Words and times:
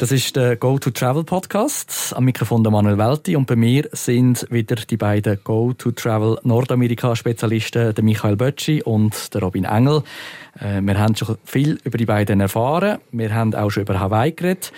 Das 0.00 0.12
ist 0.12 0.34
der 0.34 0.56
Go 0.56 0.78
to 0.78 0.88
Travel 0.88 1.24
Podcast. 1.24 2.14
Am 2.16 2.24
Mikrofon 2.24 2.62
der 2.64 2.72
Manuel 2.72 2.96
Welti 2.96 3.36
und 3.36 3.46
bei 3.46 3.54
mir 3.54 3.86
sind 3.92 4.46
wieder 4.48 4.76
die 4.76 4.96
beiden 4.96 5.38
Go 5.44 5.74
to 5.74 5.90
Travel 5.90 6.38
Nordamerika 6.42 7.14
Spezialisten, 7.14 7.94
der 7.94 8.02
Michael 8.02 8.36
Bötschi 8.36 8.82
und 8.82 9.34
der 9.34 9.42
Robin 9.42 9.64
Engel. 9.64 10.02
Äh, 10.58 10.80
wir 10.80 10.98
haben 10.98 11.14
schon 11.16 11.36
viel 11.44 11.78
über 11.84 11.98
die 11.98 12.06
beiden 12.06 12.40
erfahren. 12.40 12.98
Wir 13.12 13.34
haben 13.34 13.54
auch 13.54 13.68
schon 13.68 13.82
über 13.82 14.00
Hawaii 14.00 14.32
geredet. 14.32 14.72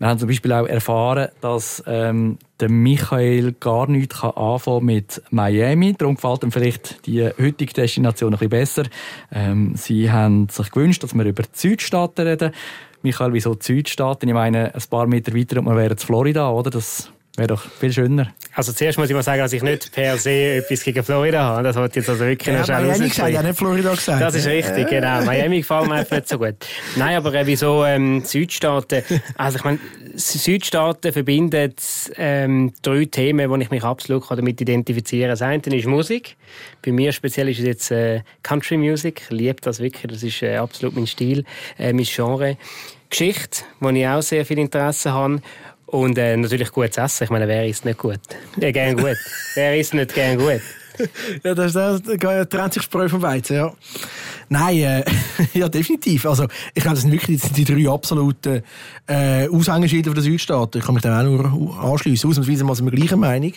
Wir 0.00 0.08
haben 0.08 0.18
zum 0.18 0.26
Beispiel 0.26 0.52
auch 0.52 0.66
erfahren, 0.66 1.28
dass 1.40 1.80
ähm, 1.86 2.38
der 2.58 2.68
Michael 2.68 3.52
gar 3.52 3.88
nichts 3.88 4.22
kann 4.22 4.32
anfangen 4.32 4.86
mit 4.86 5.22
Miami. 5.30 5.94
Darum 5.96 6.16
gefällt 6.16 6.42
ihm 6.42 6.50
vielleicht 6.50 7.06
die 7.06 7.24
heutige 7.24 7.72
Destination 7.72 8.32
ein 8.34 8.38
bisschen 8.38 8.50
besser. 8.50 8.82
Ähm, 9.30 9.74
sie 9.76 10.10
haben 10.10 10.48
sich 10.48 10.72
gewünscht, 10.72 11.04
dass 11.04 11.14
wir 11.14 11.24
über 11.24 11.44
die 11.44 11.48
Südstaaten 11.52 12.26
reden. 12.26 12.50
Michael, 13.04 13.34
wieso 13.34 13.54
die 13.54 13.64
Südstaaten? 13.64 14.26
Ich 14.28 14.34
meine, 14.34 14.74
ein 14.74 14.82
paar 14.88 15.06
Meter 15.06 15.34
weiter 15.34 15.58
und 15.58 15.66
wir 15.66 15.76
wären 15.76 15.92
in 15.92 15.98
Florida, 15.98 16.50
oder? 16.50 16.70
Das 16.70 17.10
wäre 17.36 17.48
doch 17.48 17.62
viel 17.80 17.92
schöner. 17.92 18.32
Also 18.54 18.72
zuerst 18.72 18.96
muss 18.96 19.08
ich 19.08 19.14
mal 19.14 19.22
sagen, 19.22 19.40
dass 19.40 19.52
ich 19.52 19.62
nicht 19.62 19.90
per 19.92 20.16
se 20.18 20.56
etwas 20.56 20.84
gegen 20.84 21.02
Florida 21.02 21.42
habe. 21.42 21.64
Das 21.64 21.76
wollte 21.76 21.98
jetzt 21.98 22.08
also 22.08 22.24
wirklich 22.24 22.54
ja, 22.54 22.64
schnell 22.64 22.86
Miami 22.86 23.08
gesagt, 23.08 23.30
ja 23.30 23.42
nicht 23.42 23.58
Florida 23.58 23.90
gesagt. 23.94 24.22
Das 24.22 24.34
ist 24.36 24.46
richtig, 24.46 24.88
genau. 24.88 25.22
Miami 25.22 25.58
gefällt 25.58 25.88
mir 25.88 25.94
einfach 25.94 26.16
nicht 26.16 26.28
so 26.28 26.38
gut. 26.38 26.54
Nein, 26.94 27.16
aber 27.16 27.34
äh, 27.34 27.46
wieso 27.46 27.84
ähm, 27.84 28.22
Südstaaten? 28.24 29.02
Also 29.36 29.58
ich 29.58 29.64
meine, 29.64 29.80
Südstaaten 30.14 31.12
verbindet 31.12 31.82
ähm, 32.16 32.72
drei 32.82 33.06
Themen, 33.06 33.52
die 33.52 33.62
ich 33.64 33.70
mich 33.70 33.82
absolut 33.82 34.30
damit 34.30 34.60
identifizieren 34.60 35.36
kann. 35.36 35.60
Das 35.60 35.68
eine 35.68 35.76
ist 35.76 35.86
Musik. 35.86 36.36
Bei 36.84 36.92
mir 36.92 37.10
speziell 37.12 37.48
ist 37.48 37.58
es 37.58 37.64
jetzt 37.64 37.90
äh, 37.90 38.22
Country 38.44 38.76
Music. 38.76 39.22
Ich 39.24 39.30
liebe 39.30 39.60
das 39.60 39.80
wirklich. 39.80 40.12
Das 40.12 40.22
ist 40.22 40.40
äh, 40.42 40.56
absolut 40.56 40.94
mein 40.94 41.08
Stil, 41.08 41.44
äh, 41.78 41.92
mein 41.92 42.04
Genre. 42.04 42.56
Geschichte, 43.10 43.64
wo 43.80 43.90
ich 43.90 44.06
auch 44.06 44.22
sehr 44.22 44.44
viel 44.44 44.58
Interesse 44.58 45.12
habe. 45.12 45.40
Und 45.86 46.18
äh, 46.18 46.36
natürlich 46.36 46.72
gutes 46.72 46.96
Essen. 46.96 47.24
Ich 47.24 47.30
meine, 47.30 47.46
wer 47.46 47.66
isst 47.66 47.84
nicht 47.84 47.98
gut? 47.98 48.20
Ja, 48.58 48.70
gern 48.70 48.96
gut. 48.96 49.16
wer 49.54 49.78
isst 49.78 49.94
nicht 49.94 50.14
gern 50.14 50.38
gut? 50.38 50.60
ja, 51.44 51.54
das, 51.54 51.72
das, 51.72 52.02
das 52.02 52.48
trennt 52.48 52.74
sich 52.74 52.82
Spreu 52.82 53.08
vom 53.08 53.22
Weizen, 53.22 53.56
ja. 53.56 53.72
Nein, 54.48 54.76
äh, 54.78 55.04
ja, 55.54 55.68
definitiv. 55.68 56.26
Also, 56.26 56.46
ich 56.74 56.82
glaube, 56.82 56.94
das 56.94 57.02
sind 57.02 57.12
wirklich 57.12 57.40
die, 57.40 57.64
drei 57.64 57.90
absoluten 57.90 58.62
äh, 59.06 59.48
Aushängeschilder 59.48 60.14
der 60.14 60.22
Südstaaten. 60.22 60.78
Ich 60.78 60.84
kann 60.84 60.94
mich 60.94 61.02
da 61.02 61.18
auch 61.18 61.24
nur 61.24 61.78
anschließen. 61.80 62.28
Ausnahmsweise 62.28 62.64
sind 62.74 62.84
wir 62.84 62.92
gleicher 62.92 63.16
Meinung. 63.16 63.52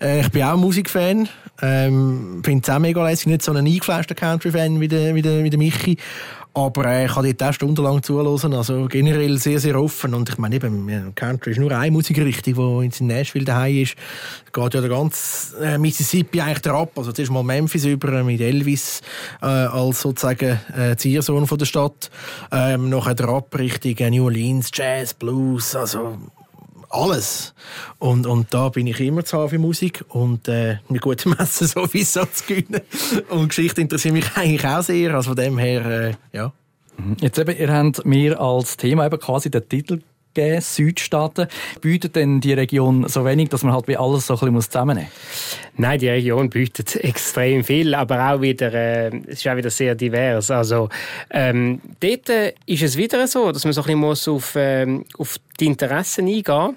Äh, 0.00 0.20
ich 0.20 0.30
bin 0.30 0.42
auch 0.42 0.56
Musikfan. 0.56 1.28
Ähm, 1.60 2.42
finde 2.44 2.62
es 2.62 2.74
auch 2.74 2.78
mega 2.78 3.06
lässig. 3.06 3.26
Nicht 3.26 3.42
so 3.42 3.52
ein 3.52 3.58
eingefleischter 3.58 4.14
Country-Fan 4.14 4.80
wie 4.80 4.88
der, 4.88 5.14
wie, 5.14 5.22
der, 5.22 5.44
wie 5.44 5.50
der 5.50 5.58
Michi. 5.58 5.96
Aber 6.54 6.84
äh, 6.84 7.06
ich 7.06 7.12
kann 7.12 7.24
dort 7.24 7.42
auch 7.42 7.52
stundenlang 7.54 8.02
zuhören. 8.02 8.52
Also 8.52 8.86
generell 8.86 9.38
sehr, 9.38 9.58
sehr 9.58 9.80
offen. 9.80 10.14
Und 10.14 10.28
ich 10.28 10.38
meine 10.38 10.56
eben, 10.56 11.14
Country 11.14 11.52
ist 11.52 11.58
nur 11.58 11.72
eine 11.72 11.90
Musikrichtung, 11.90 12.54
die 12.54 12.98
in 12.98 13.06
Nashville 13.06 13.44
daheim 13.44 13.82
ist. 13.82 13.96
Geht 14.52 14.74
ja 14.74 14.80
der 14.80 14.90
ganze 14.90 15.64
äh, 15.64 15.78
Mississippi 15.78 16.40
eigentlich 16.40 16.60
drauf. 16.60 16.90
Also 16.94 17.12
zuerst 17.12 17.32
mal 17.32 17.42
Memphis 17.42 17.86
über 17.86 18.22
mit 18.22 18.40
Elvis 18.40 19.00
äh, 19.40 19.46
als 19.46 20.02
sozusagen 20.02 20.58
äh, 20.76 20.96
Ziersohn 20.96 21.46
von 21.46 21.58
der 21.58 21.66
Stadt. 21.66 22.10
Ähm, 22.50 22.90
nachher 22.90 23.14
drauf 23.14 23.44
Richtung 23.56 24.10
New 24.10 24.24
Orleans, 24.24 24.70
Jazz, 24.74 25.14
Blues, 25.14 25.74
also 25.74 26.18
alles. 26.92 27.54
Und, 27.98 28.26
und 28.26 28.52
da 28.52 28.68
bin 28.68 28.86
ich 28.86 29.00
immer 29.00 29.24
zu 29.24 29.38
haben 29.38 29.48
für 29.50 29.58
Musik 29.58 30.04
und 30.08 30.48
äh, 30.48 30.78
mit 30.88 31.00
gutem 31.00 31.32
Essen 31.38 31.66
sowieso 31.66 32.24
zu 32.26 32.44
gewinnen. 32.46 32.82
Und 33.30 33.48
Geschichte 33.48 33.80
interessiert 33.80 34.14
mich 34.14 34.36
eigentlich 34.36 34.66
auch 34.66 34.82
sehr. 34.82 35.14
Also 35.14 35.30
von 35.30 35.36
dem 35.36 35.58
her, 35.58 35.86
äh, 35.86 36.14
ja. 36.32 36.52
Mhm. 36.96 37.16
Jetzt 37.20 37.38
eben, 37.38 37.56
ihr 37.56 37.72
habt 37.72 38.04
mir 38.04 38.40
als 38.40 38.76
Thema 38.76 39.06
eben 39.06 39.18
quasi 39.18 39.50
den 39.50 39.68
Titel 39.68 40.00
gegeben, 40.34 40.60
Südstaaten. 40.60 41.46
Bietet 41.80 42.16
denn 42.16 42.40
die 42.40 42.52
Region 42.52 43.08
so 43.08 43.24
wenig, 43.24 43.48
dass 43.50 43.62
man 43.62 43.72
halt 43.72 43.88
wie 43.88 43.96
alles 43.96 44.26
so 44.26 44.34
ein 44.34 44.54
bisschen 44.54 44.84
muss? 44.84 45.08
Nein, 45.76 45.98
die 45.98 46.08
Region 46.08 46.50
bietet 46.50 46.96
extrem 47.04 47.64
viel, 47.64 47.94
aber 47.94 48.32
auch 48.32 48.40
wieder, 48.40 48.72
äh, 48.72 49.08
es 49.26 49.40
ist 49.40 49.48
auch 49.48 49.56
wieder 49.56 49.70
sehr 49.70 49.94
divers. 49.94 50.50
Also, 50.50 50.88
ähm, 51.30 51.80
dort 52.00 52.28
äh, 52.28 52.54
ist 52.66 52.82
es 52.82 52.96
wieder 52.96 53.26
so, 53.26 53.52
dass 53.52 53.64
man 53.64 53.72
so 53.72 53.80
ein 53.80 53.84
bisschen 53.84 54.00
muss 54.00 54.28
auf, 54.28 54.54
ähm, 54.56 55.04
auf 55.18 55.36
die 55.58 55.66
Interessen 55.66 56.26
eingehen 56.26 56.44
muss. 56.44 56.74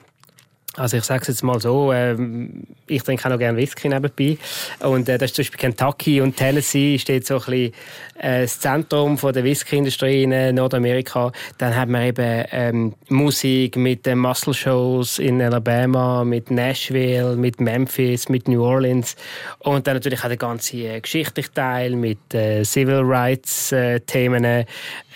Also 0.77 0.97
ich 0.97 1.03
sage 1.03 1.21
es 1.21 1.27
jetzt 1.29 1.43
mal 1.43 1.59
so, 1.59 1.93
ähm, 1.93 2.63
ich 2.87 3.01
trinke 3.03 3.25
auch 3.25 3.29
noch 3.29 3.39
gerne 3.39 3.57
Whisky 3.57 3.87
nebenbei. 3.87 4.37
Und 4.79 5.07
äh, 5.07 5.17
das 5.17 5.31
ist 5.31 5.35
zum 5.35 5.43
Beispiel 5.43 5.59
Kentucky 5.59 6.21
und 6.21 6.35
Tennessee 6.35 6.99
steht 6.99 7.25
so 7.25 7.35
ein 7.35 7.39
bisschen 7.39 7.73
äh, 8.19 8.41
das 8.41 8.59
Zentrum 8.59 9.17
von 9.17 9.33
der 9.33 9.43
Whisky-Industrie 9.43 10.23
in 10.23 10.31
äh, 10.31 10.51
Nordamerika. 10.51 11.31
Dann 11.57 11.75
haben 11.75 11.91
wir 11.91 12.01
eben 12.01 12.45
ähm, 12.51 12.93
Musik 13.07 13.77
mit 13.77 14.05
den 14.05 14.19
Muscle 14.19 14.53
Shows 14.53 15.19
in 15.19 15.41
Alabama, 15.41 16.23
mit 16.25 16.51
Nashville, 16.51 17.35
mit 17.37 17.61
Memphis, 17.61 18.27
mit 18.27 18.47
New 18.47 18.63
Orleans. 18.63 19.15
Und 19.59 19.87
dann 19.87 19.95
natürlich 19.95 20.23
auch 20.23 20.27
der 20.27 20.37
ganze 20.37 20.77
äh, 20.77 20.99
geschichtliche 20.99 21.53
Teil 21.53 21.95
mit 21.95 22.33
äh, 22.33 22.63
Civil 22.63 23.01
Rights 23.01 23.71
äh, 23.71 24.01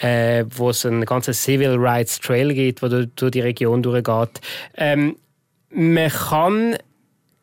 äh, 0.02 0.46
wo 0.56 0.70
es 0.70 0.86
einen 0.86 1.06
ganzen 1.06 1.34
Civil 1.34 1.76
Rights 1.78 2.20
Trail 2.20 2.54
gibt, 2.54 2.82
durch, 2.82 3.08
durch 3.16 3.32
die 3.32 3.42
Region 3.42 3.84
durchgeht. 3.84 4.42
Ähm, 4.78 5.16
man 5.72 6.10
kann 6.10 6.78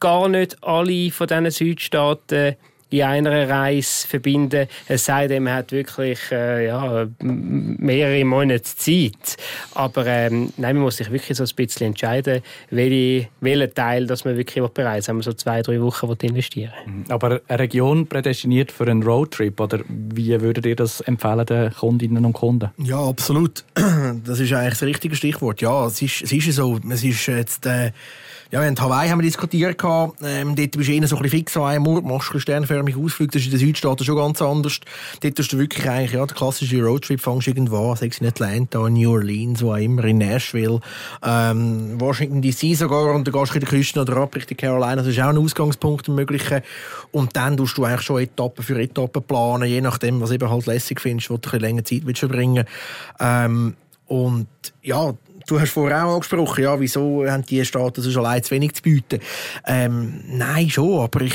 gar 0.01 0.29
nicht 0.29 0.63
alle 0.63 1.11
von 1.11 1.27
diesen 1.27 1.51
Südstaaten 1.51 2.57
in 2.91 3.03
einer 3.03 3.49
Reise 3.49 4.07
verbinden. 4.07 4.69
Es 4.87 5.07
sei 5.07 5.27
denn, 5.27 5.43
man 5.43 5.55
hat 5.55 5.73
wirklich 5.73 6.21
äh, 6.31 6.67
ja, 6.67 7.07
mehrere 7.21 8.25
Monate 8.25 8.63
Zeit. 8.63 9.37
Aber 9.75 10.07
ähm, 10.07 10.53
nein, 10.57 10.77
man 10.77 10.85
muss 10.85 10.99
sich 10.99 11.11
wirklich 11.11 11.37
so 11.37 11.45
ein 11.45 11.51
bisschen 11.57 11.89
entscheiden, 11.89 12.43
welche, 12.71 13.29
welchen 13.41 13.75
Teil 13.75 14.07
dass 14.07 14.25
man 14.25 14.37
wirklich 14.37 14.65
bereit 14.69 15.01
ist, 15.01 15.09
wenn 15.09 15.17
man 15.17 15.23
so 15.23 15.33
zwei, 15.33 15.63
drei 15.63 15.81
Wochen 15.81 16.13
investieren 16.23 16.73
mhm. 16.87 17.05
Aber 17.09 17.41
eine 17.49 17.59
Region 17.59 18.07
prädestiniert 18.07 18.71
für 18.71 18.85
einen 18.85 19.03
Roadtrip, 19.03 19.59
oder 19.61 19.81
wie 19.89 20.41
würdet 20.41 20.67
ihr 20.67 20.77
das 20.77 21.01
empfehlen 21.01 21.47
den 21.47 21.73
Kundinnen 21.73 22.25
und 22.25 22.33
Kunden? 22.33 22.71
Ja, 22.79 23.03
absolut. 23.03 23.65
Das 24.25 24.41
ist 24.41 24.53
eigentlich 24.53 24.75
das 24.75 24.83
richtige 24.83 25.17
Stichwort. 25.17 25.61
Ja, 25.61 25.87
es 25.87 26.01
ist, 26.01 26.23
es 26.23 26.33
ist 26.33 26.53
so. 26.53 26.79
Es 26.91 27.03
ist 27.03 27.27
jetzt... 27.27 27.67
Äh 27.67 27.93
ja, 28.53 28.63
in 28.63 28.79
Hawaii 28.79 29.09
haben 29.09 29.19
wir 29.19 29.25
diskutiert. 29.25 29.83
Ähm, 29.85 30.55
dort 30.55 30.71
bist 30.73 30.89
du 30.89 30.93
eher 30.93 31.07
so 31.09 31.17
ein 31.17 31.23
bisschen 31.23 31.39
fix 31.39 31.57
an 31.57 31.65
einem 31.65 31.87
Ort, 31.89 32.05
machst 32.05 32.33
du 32.33 32.39
sternförmig 32.39 32.97
Ausflüge. 32.97 33.33
Das 33.33 33.43
ist 33.43 33.47
in 33.47 33.53
den 33.53 33.61
Südstaaten 33.61 34.05
schon 34.05 34.17
ganz 34.17 34.41
anders. 34.41 34.81
Dort 35.21 35.39
hast 35.39 35.53
du 35.53 35.59
wirklich 35.59 35.89
eigentlich, 35.89 36.13
ja, 36.13 36.25
der 36.25 36.37
klassische 36.37 36.83
Roadtrip 36.83 37.21
fängst 37.21 37.49
irgendwo 37.49 37.93
an, 37.93 37.99
in 37.99 38.27
Atlanta, 38.27 38.89
New 38.89 39.11
Orleans, 39.11 39.63
wo 39.63 39.73
auch 39.73 39.77
immer, 39.77 40.05
in 40.05 40.19
Nashville, 40.19 40.81
ähm, 41.25 42.01
Washington 42.01 42.41
DC 42.41 42.77
sogar, 42.77 43.15
und 43.15 43.27
dann 43.27 43.35
gehst 43.35 43.53
du 43.53 43.55
in 43.57 43.61
die 43.61 43.67
Küste 43.67 44.01
oder 44.01 44.17
ab 44.19 44.35
Richtung 44.37 44.57
Carolina. 44.57 44.97
Das 44.97 45.09
ist 45.09 45.21
auch 45.21 45.29
ein 45.29 45.39
Ausgangspunkt, 45.39 46.09
ein 46.09 46.15
möglicher. 46.15 46.63
Und 47.11 47.35
dann 47.35 47.57
tust 47.57 47.77
du 47.77 47.85
eigentlich 47.85 48.03
schon 48.03 48.21
Etappe 48.21 48.63
für 48.63 48.81
Etappe 48.81 49.21
planen, 49.21 49.69
je 49.69 49.81
nachdem, 49.81 50.21
was 50.21 50.31
eben 50.31 50.49
halt 50.49 50.67
lässig 50.67 51.01
findest, 51.01 51.31
wo 51.31 51.35
du 51.35 51.39
ein 51.39 51.43
bisschen 51.43 51.61
länger 51.61 51.85
Zeit 51.85 52.07
willst 52.07 52.21
verbringen. 52.21 52.65
Ähm, 53.19 53.75
und 54.07 54.47
ja, 54.83 55.15
Du 55.47 55.61
hast 55.61 55.71
vorher 55.71 56.05
auch 56.05 56.15
angesprochen, 56.15 56.65
ja, 56.65 56.81
wieso 56.81 57.25
haben 57.25 57.47
die 57.47 57.65
Staaten 57.65 58.03
so 58.03 58.19
allein 58.19 58.43
zu 58.43 58.51
wenig 58.51 58.75
zu 58.75 58.83
bieten? 58.83 59.21
Ähm, 59.65 60.25
nein, 60.27 60.69
schon, 60.69 60.99
aber 60.99 61.21
ich 61.21 61.35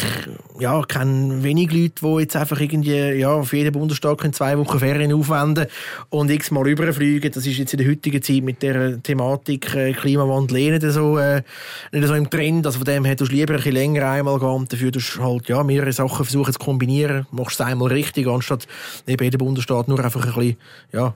ja, 0.59 0.81
kenne 0.81 1.41
wenig 1.43 1.71
Leute, 1.71 1.93
die 2.01 2.19
jetzt 2.19 2.35
einfach 2.35 2.59
irgendwie 2.59 2.91
ja, 2.93 3.41
für 3.43 3.55
jeden 3.55 3.71
Bundesstaat 3.71 4.21
in 4.25 4.33
zwei 4.33 4.57
Wochen 4.57 4.79
Ferien 4.79 5.13
aufwenden 5.13 5.67
und 6.09 6.29
x-mal 6.29 6.67
überfliegen. 6.67 7.31
Das 7.31 7.45
ist 7.45 7.57
jetzt 7.57 7.73
in 7.73 7.77
der 7.77 7.87
heutigen 7.87 8.21
Zeit 8.21 8.43
mit 8.43 8.61
der 8.61 9.01
Thematik 9.01 9.73
äh, 9.75 9.93
Klimawandel 9.93 10.57
eh 10.57 10.71
nicht 10.71 10.91
so, 10.91 11.17
äh, 11.17 11.41
nicht 11.93 12.05
so 12.05 12.13
im 12.13 12.29
Trend. 12.29 12.65
Also 12.65 12.79
von 12.79 12.85
dem 12.85 13.05
her, 13.05 13.15
du 13.15 13.23
lieber 13.23 13.53
ein 13.53 13.57
bisschen 13.57 13.75
länger 13.75 14.09
einmal 14.09 14.39
gehen 14.39 14.49
und 14.49 14.73
dafür 14.73 14.91
du 14.91 14.99
halt 14.99 15.47
ja, 15.47 15.63
mehrere 15.63 15.93
Sachen 15.93 16.25
versuchen 16.25 16.51
zu 16.51 16.59
kombinieren. 16.59 17.27
Machst 17.31 17.61
es 17.61 17.65
einmal 17.65 17.87
richtig, 17.87 18.27
anstatt 18.27 18.67
neben 19.07 19.23
jedem 19.23 19.37
Bundesstaat 19.37 19.87
nur 19.87 20.03
einfach 20.03 20.25
ein 20.25 20.33
bisschen 20.33 20.57
ja, 20.91 21.15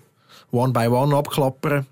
one 0.52 0.72
by 0.72 0.88
one 0.88 1.14
abklappern. 1.14 1.86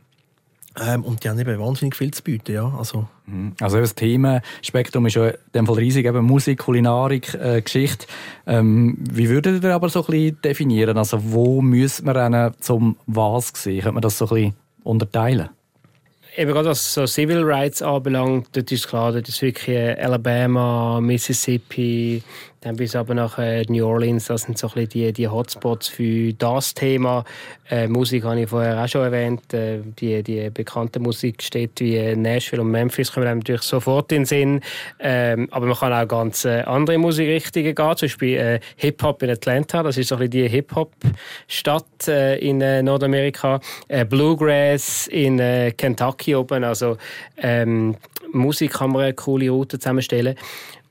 Ähm, 0.81 1.03
und 1.03 1.23
die 1.23 1.29
haben 1.29 1.39
eben 1.39 1.59
wahnsinnig 1.59 1.95
viel 1.95 2.11
zu 2.11 2.23
bieten, 2.23 2.53
ja. 2.53 2.73
Also, 2.77 3.07
mhm. 3.27 3.53
also 3.59 3.79
das 3.79 3.93
Themenspektrum 3.93 5.05
ist 5.05 5.15
ja 5.15 5.27
in 5.27 5.37
dem 5.53 5.67
Fall 5.67 5.75
riesig, 5.75 6.05
eben 6.05 6.25
Musik, 6.25 6.59
Kulinarik, 6.59 7.33
äh, 7.35 7.61
Geschichte. 7.61 8.07
Ähm, 8.47 8.97
wie 8.99 9.29
würdet 9.29 9.63
ihr 9.63 9.73
aber 9.75 9.89
so 9.89 10.01
ein 10.01 10.05
bisschen 10.07 10.41
definieren? 10.41 10.97
Also 10.97 11.19
wo 11.31 11.61
müssen 11.61 12.07
wir 12.07 12.13
dann 12.13 12.53
zum 12.59 12.97
was 13.05 13.51
sehen? 13.55 13.81
Könnte 13.81 13.93
man 13.93 14.01
das 14.01 14.17
so 14.17 14.25
ein 14.25 14.33
bisschen 14.33 14.53
unterteilen? 14.83 15.49
Eben 16.35 16.51
gerade 16.51 16.69
was 16.69 16.95
so 16.95 17.05
Civil 17.05 17.43
Rights 17.43 17.83
anbelangt, 17.83 18.47
dort 18.53 18.71
ist 18.71 18.87
klar, 18.87 19.11
dort 19.11 19.29
ist 19.29 19.39
wirklich 19.43 19.77
Alabama, 19.99 20.99
Mississippi, 20.99 22.23
Dann 22.63 22.77
bis 22.77 22.95
aber 22.95 23.13
nach 23.13 23.37
äh, 23.39 23.63
New 23.67 23.85
Orleans, 23.85 24.27
das 24.27 24.43
sind 24.43 24.57
so 24.57 24.67
ein 24.67 24.73
bisschen 24.73 24.89
die, 24.89 25.11
die 25.11 25.27
Hotspots 25.27 25.89
für 25.89 26.31
das 26.31 26.73
Thema. 26.73 27.25
Äh, 27.69 27.89
Musik 27.89 28.23
habe 28.23 28.39
ich 28.39 28.49
vorher 28.49 28.81
auch 28.81 28.87
schon 28.87 29.01
erwähnt. 29.01 29.53
Äh, 29.53 29.79
die, 29.99 30.23
die 30.23 30.49
bekannten 30.49 31.03
Musikstädte 31.03 31.83
wie 31.83 32.15
Nashville 32.15 32.61
und 32.61 32.71
Memphis 32.71 33.11
kommen 33.11 33.27
einem 33.27 33.39
natürlich 33.39 33.63
sofort 33.63 34.13
in 34.13 34.19
den 34.19 34.25
Sinn. 34.25 34.61
Ähm, 34.99 35.49
aber 35.51 35.65
man 35.65 35.75
kann 35.75 35.91
auch 35.91 36.07
ganz 36.07 36.45
äh, 36.45 36.61
andere 36.61 36.97
Musikrichtungen 36.97 37.75
gehen, 37.75 37.97
zum 37.97 38.05
Beispiel 38.05 38.37
äh, 38.37 38.59
Hip-Hop 38.77 39.21
in 39.23 39.31
Atlanta, 39.31 39.83
das 39.83 39.97
ist 39.97 40.07
so 40.07 40.15
ein 40.15 40.19
bisschen 40.19 40.31
die 40.31 40.47
Hip-Hop-Stadt 40.47 42.07
äh, 42.07 42.37
in 42.37 42.61
äh, 42.61 42.81
Nordamerika. 42.81 43.59
Bluegrass 44.09 45.07
in 45.07 45.37
Kentucky 45.77 46.35
oben, 46.35 46.63
also 46.63 46.97
ähm, 47.37 47.97
Musik 48.31 48.73
kann 48.73 48.91
man 48.91 49.03
eine 49.03 49.13
coole 49.13 49.49
Route 49.49 49.79
zusammenstellen. 49.79 50.35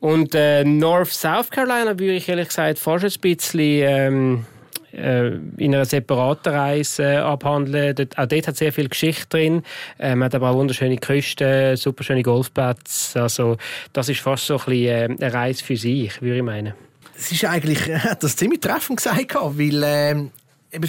Und 0.02 0.34
äh, 0.34 0.64
North 0.64 1.12
South 1.12 1.48
Carolina 1.48 1.90
würde 1.90 2.14
ich 2.14 2.28
ehrlich 2.28 2.48
gesagt 2.48 2.80
fast 2.80 3.04
ein 3.04 3.20
bisschen 3.20 3.60
ähm, 3.60 4.46
äh, 4.92 5.28
in 5.58 5.72
einer 5.72 5.84
separaten 5.84 6.52
Reise 6.52 7.04
äh, 7.04 7.16
abhandeln. 7.18 7.94
Dort, 7.94 8.18
auch 8.18 8.26
dort 8.26 8.48
hat 8.48 8.56
sehr 8.56 8.72
viel 8.72 8.88
Geschichte 8.88 9.28
drin. 9.28 9.62
Äh, 10.00 10.16
man 10.16 10.26
hat 10.26 10.34
aber 10.34 10.50
auch 10.50 10.56
wunderschöne 10.56 10.96
Küsten, 10.96 11.76
super 11.76 12.02
schöne 12.02 12.24
Golfplätze. 12.24 13.22
Also 13.22 13.58
das 13.92 14.08
ist 14.08 14.18
fast 14.18 14.44
so 14.44 14.54
ein 14.54 14.64
bisschen 14.64 15.20
äh, 15.20 15.24
eine 15.24 15.32
Reise 15.32 15.62
für 15.62 15.76
sich, 15.76 16.20
würde 16.20 16.38
ich 16.38 16.42
meinen. 16.42 16.74
Es 17.16 17.30
ist 17.30 17.44
eigentlich, 17.44 17.88
hat 17.88 18.24
das 18.24 18.34
ziemlich 18.34 18.58
treffend 18.58 18.96
gesagt, 18.96 19.36
weil 19.36 19.82
ähm, 19.84 20.30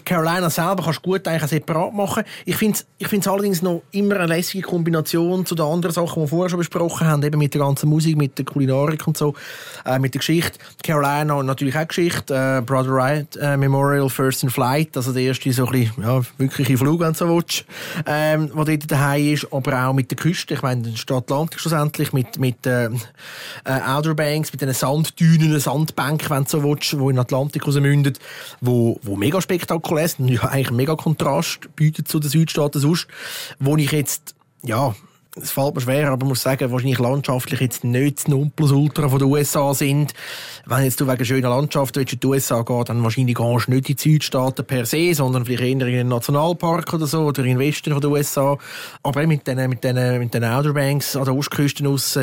Carolina 0.05 0.49
selber 0.49 0.83
kannst 0.83 0.99
du 0.99 1.11
gut 1.11 1.27
eigentlich 1.27 1.49
separat 1.49 1.93
machen. 1.93 2.23
Ich 2.45 2.55
finde 2.55 2.77
es 2.77 2.85
ich 3.03 3.09
find's 3.09 3.27
allerdings 3.27 3.61
noch 3.61 3.83
immer 3.91 4.15
eine 4.15 4.27
lässige 4.27 4.65
Kombination 4.65 5.45
zu 5.45 5.55
den 5.55 5.65
anderen 5.65 5.93
Sachen, 5.93 6.13
die 6.15 6.21
wir 6.21 6.27
vorher 6.29 6.49
schon 6.49 6.59
besprochen 6.59 7.05
haben, 7.05 7.21
eben 7.21 7.37
mit 7.37 7.53
der 7.53 7.59
ganzen 7.59 7.89
Musik, 7.89 8.15
mit 8.15 8.37
der 8.37 8.45
Kulinarik 8.45 9.05
und 9.05 9.17
so, 9.17 9.33
äh, 9.85 9.99
mit 9.99 10.13
der 10.13 10.19
Geschichte. 10.19 10.57
Carolina 10.81 11.43
natürlich 11.43 11.75
auch 11.75 11.85
Geschichte, 11.85 12.33
äh, 12.33 12.61
Brother 12.61 12.93
Wright 12.93 13.35
äh, 13.35 13.57
Memorial 13.57 14.09
First 14.09 14.43
in 14.43 14.49
Flight, 14.49 14.95
also 14.95 15.11
der 15.11 15.23
erste 15.23 15.51
so 15.51 15.67
ein 15.67 15.91
ja, 16.01 16.21
wirkliche 16.37 16.77
Flug, 16.77 17.01
wenn 17.01 17.11
du 17.11 17.17
so 17.17 17.27
willst, 17.27 17.65
ähm, 18.05 18.49
der 18.55 18.63
dort 18.63 18.91
daheim 18.91 19.33
ist, 19.33 19.47
aber 19.51 19.87
auch 19.87 19.93
mit 19.93 20.09
der 20.09 20.17
Küste, 20.17 20.53
ich 20.53 20.61
meine, 20.61 20.83
der 20.83 21.17
Atlantik 21.17 21.59
schlussendlich, 21.59 22.13
mit, 22.13 22.39
mit 22.39 22.65
äh, 22.65 22.85
äh, 22.85 22.89
Outer 23.85 24.15
Banks, 24.15 24.53
mit 24.53 24.61
diesen 24.61 24.73
Sanddünen, 24.73 25.59
Sandbänken, 25.59 26.29
wenn 26.29 26.43
du 26.45 26.49
so 26.49 26.63
willst, 26.63 26.93
die 26.93 26.95
in 26.95 27.07
den 27.07 27.19
Atlantik 27.19 27.67
rausmünden, 27.67 28.13
wo, 28.61 28.97
wo 29.03 29.17
mega 29.17 29.41
spektakulär 29.41 29.72
spektakulär 29.73 30.09
ja 30.17 30.43
eigentlich 30.49 30.71
mega 30.71 30.95
Kontrast 30.95 31.75
bietet 31.75 32.07
zu 32.07 32.19
den 32.19 32.29
Südstaaten 32.29 32.79
sonst, 32.79 33.07
wo 33.59 33.75
ich 33.77 33.91
jetzt, 33.91 34.35
ja, 34.63 34.95
es 35.41 35.49
fällt 35.49 35.73
mir 35.73 35.81
schwer, 35.81 36.11
aber 36.11 36.25
ich 36.25 36.29
muss 36.29 36.43
sagen, 36.43 36.71
wahrscheinlich 36.71 36.99
landschaftlich 36.99 37.59
jetzt 37.59 37.83
nicht 37.83 38.19
das 38.19 38.27
Nonplusultra 38.27 39.09
von 39.09 39.17
den 39.17 39.29
USA 39.29 39.73
sind. 39.73 40.13
Wenn 40.67 40.83
jetzt 40.83 41.01
du 41.01 41.07
wegen 41.07 41.25
schöner 41.25 41.49
Landschaft 41.49 41.97
in 41.97 42.05
die 42.05 42.27
USA 42.27 42.61
gehst, 42.61 42.89
dann 42.89 43.01
wahrscheinlich 43.01 43.35
gehst 43.35 43.67
du 43.67 43.71
nicht 43.71 43.89
in 43.89 43.95
die 43.95 44.01
Südstaaten 44.01 44.63
per 44.63 44.85
se, 44.85 45.15
sondern 45.15 45.45
vielleicht 45.45 45.63
eher 45.63 45.87
in 45.87 45.99
einen 45.99 46.09
Nationalpark 46.09 46.93
oder 46.93 47.07
so, 47.07 47.21
oder 47.21 47.43
in 47.43 47.57
den 47.57 47.59
Westen 47.59 47.93
von 47.93 48.01
den 48.01 48.11
USA. 48.11 48.59
Aber 49.01 49.25
mit 49.25 49.47
den, 49.47 49.69
mit 49.69 49.83
den, 49.83 50.19
mit 50.19 50.35
den 50.35 50.43
Outer 50.43 50.73
Banks 50.73 51.15
an 51.15 51.25
der 51.25 51.35
Ostküste 51.35 51.83
raus, 51.83 52.19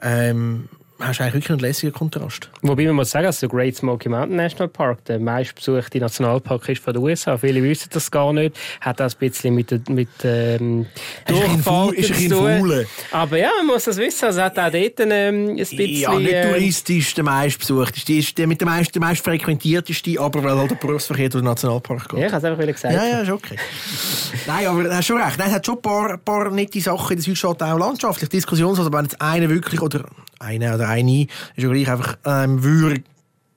ähm, 0.00 0.70
hast 1.06 1.20
du 1.20 1.24
eigentlich 1.24 1.34
wirklich 1.34 1.50
einen 1.50 1.60
lässigen 1.60 1.92
Kontrast. 1.92 2.50
Wobei 2.62 2.86
man 2.86 2.96
muss 2.96 3.10
sagen, 3.10 3.26
dass 3.26 3.40
der 3.40 3.48
Great 3.48 3.76
Smoky 3.76 4.08
Mountain 4.08 4.36
National 4.36 4.68
Park 4.68 5.04
der 5.04 5.18
meistbesuchte 5.18 5.98
Nationalpark 5.98 6.68
ist 6.68 6.82
von 6.82 6.94
den 6.94 7.02
USA. 7.02 7.36
Viele 7.36 7.62
wissen 7.62 7.88
das 7.92 8.10
gar 8.10 8.32
nicht. 8.32 8.56
Hat 8.80 9.00
das 9.00 9.14
ein 9.14 9.18
bisschen 9.18 9.54
mit, 9.54 9.88
mit 9.88 10.08
ähm, 10.24 10.86
Durchfahrten 11.26 12.02
zu 12.02 12.28
tun. 12.28 12.86
Aber 13.10 13.38
ja, 13.38 13.50
man 13.58 13.66
muss 13.66 13.84
das 13.84 13.96
wissen. 13.96 14.24
Also 14.26 14.42
hat 14.42 14.58
auch 14.58 14.70
dort 14.70 15.00
ähm, 15.00 15.50
ein 15.50 15.56
bisschen... 15.56 15.88
Ja, 15.88 16.18
nicht 16.18 16.32
ähm, 16.32 16.50
touristisch 16.50 17.14
der 17.14 17.24
meistbesuchteste. 17.24 18.12
Die 18.12 18.18
ist 18.18 18.38
der 18.38 18.46
mit 18.46 18.60
der 18.60 18.68
meist, 18.68 18.94
der 18.94 19.00
meist 19.00 19.24
frequentierteste, 19.24 20.20
aber 20.20 20.42
weil 20.42 20.56
halt 20.56 20.70
der 20.70 20.76
Berufsverkehr 20.76 21.28
durch 21.28 21.42
den 21.42 21.48
Nationalpark 21.48 22.08
geht. 22.08 22.20
Ja, 22.20 22.26
ich 22.26 22.32
habe 22.32 22.46
es 22.46 22.52
einfach 22.52 22.66
gesagt. 22.66 22.94
Ja, 22.94 23.06
ja, 23.06 23.20
ist 23.20 23.30
okay. 23.30 23.56
Nein, 24.46 24.66
aber 24.66 24.82
du 24.84 24.94
hast 24.94 25.06
schon 25.06 25.20
recht. 25.20 25.38
Nein, 25.38 25.48
es 25.48 25.54
hat 25.54 25.66
schon 25.66 25.76
ein 25.76 25.82
paar, 25.82 26.18
paar 26.18 26.50
nette 26.50 26.80
Sachen 26.80 27.10
in 27.10 27.16
der 27.16 27.24
Südstaaten, 27.24 27.64
auch 27.64 27.78
landschaftlich. 27.78 28.28
Diskussions, 28.28 28.78
also 28.78 28.92
wenn 28.92 29.04
jetzt 29.04 29.20
einer 29.20 29.48
wirklich, 29.48 29.80
oder 29.80 30.04
eine 30.44 30.74
oder 30.74 30.88
eine 30.88 31.22
ist 31.22 31.30
ja 31.56 31.68
gleich 31.68 31.90
einfach 31.90 32.16
ähm, 32.24 32.62
würde 32.62 33.02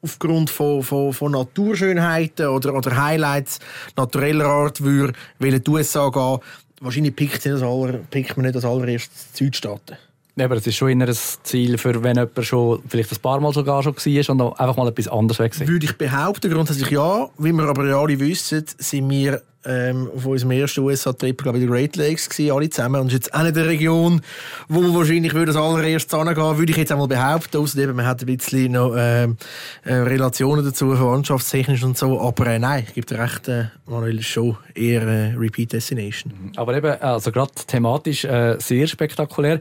aufgrund 0.02 0.50
von, 0.50 0.84
von, 0.84 1.14
von 1.14 1.32
Naturschönheiten 1.32 2.48
oder, 2.48 2.74
oder 2.74 3.04
Highlights 3.04 3.60
natureller 3.96 4.46
Art 4.46 4.82
würde 4.82 5.14
in 5.40 5.62
die 5.62 5.70
USA 5.70 6.10
gehen, 6.10 6.40
wahrscheinlich 6.82 7.16
pickt, 7.16 7.46
das 7.46 7.62
aller, 7.62 8.00
pickt 8.10 8.38
man 8.38 8.46
nicht 8.46 8.56
als 8.56 8.66
allererstes 8.66 9.32
die 9.32 9.46
Südstaaten. 9.46 9.98
Ja, 10.38 10.46
aber 10.46 10.56
das 10.56 10.68
ist 10.68 10.76
schon 10.76 11.02
ein 11.02 11.18
Ziel, 11.44 11.80
für 11.80 12.04
wenn 12.04 12.16
jemand 12.16 12.46
schon 12.46 12.80
vielleicht 12.88 13.12
ein 13.12 13.20
paar 13.22 13.40
Mal 13.40 13.52
sogar 13.52 13.82
schon 13.82 13.96
war 13.96 14.30
und 14.30 14.60
einfach 14.60 14.78
mal 14.78 14.88
etwas 14.88 15.08
anderes 15.08 15.40
weg 15.40 15.68
Würde 15.68 15.86
ich 15.86 15.98
behaupten, 15.98 16.52
grundsätzlich 16.52 16.92
ja. 16.92 17.28
Wie 17.40 17.52
wir 17.52 17.64
aber 17.64 17.88
ja 17.88 18.00
alle 18.00 18.20
wissen, 18.20 18.64
sind 18.78 19.10
wir 19.10 19.42
ähm, 19.66 20.10
auf 20.16 20.26
unserem 20.26 20.52
ersten 20.52 20.82
USA-Trip, 20.82 21.42
glaube 21.42 21.58
ich, 21.58 21.64
die 21.64 21.70
Great 21.70 21.96
Lakes 21.96 22.30
gewesen, 22.30 22.52
alle 22.52 22.70
zusammen. 22.70 23.02
Und 23.02 23.08
ist 23.08 23.14
jetzt 23.14 23.34
auch 23.34 23.42
nicht 23.42 23.58
eine 23.58 23.66
Region, 23.66 24.22
wo 24.70 24.82
man 24.82 24.94
wahrscheinlich 24.96 25.34
würde 25.34 25.52
als 25.52 25.60
allererstes 25.60 26.18
hingehen 26.18 26.58
würde 26.58 26.72
ich 26.72 26.78
jetzt 26.78 26.92
einmal 26.92 27.08
behaupten. 27.08 27.58
Außerdem, 27.58 27.96
man 27.96 28.06
hat 28.06 28.22
ein 28.22 28.26
bisschen 28.28 28.74
noch 28.74 28.94
ähm, 28.96 29.38
äh, 29.84 29.94
Relationen 29.94 30.64
dazu, 30.64 30.96
verwandtschaftstechnisch 30.96 31.84
und 31.84 31.98
so. 31.98 32.22
Aber 32.22 32.48
äh, 32.48 32.60
nein, 32.60 32.86
ich 32.88 32.94
gebe 32.94 33.08
dir 33.08 33.20
recht, 33.20 33.48
äh, 33.48 33.66
Manuel, 33.86 34.20
ist 34.20 34.28
schon 34.28 34.58
eher 34.74 35.02
äh, 35.02 35.34
Repeat 35.36 35.74
Destination. 35.74 36.32
Mhm. 36.32 36.52
Aber 36.56 36.76
eben, 36.76 37.02
also 37.02 37.32
gerade 37.32 37.52
thematisch 37.66 38.24
äh, 38.24 38.58
sehr 38.60 38.88
spektakulär. 38.88 39.60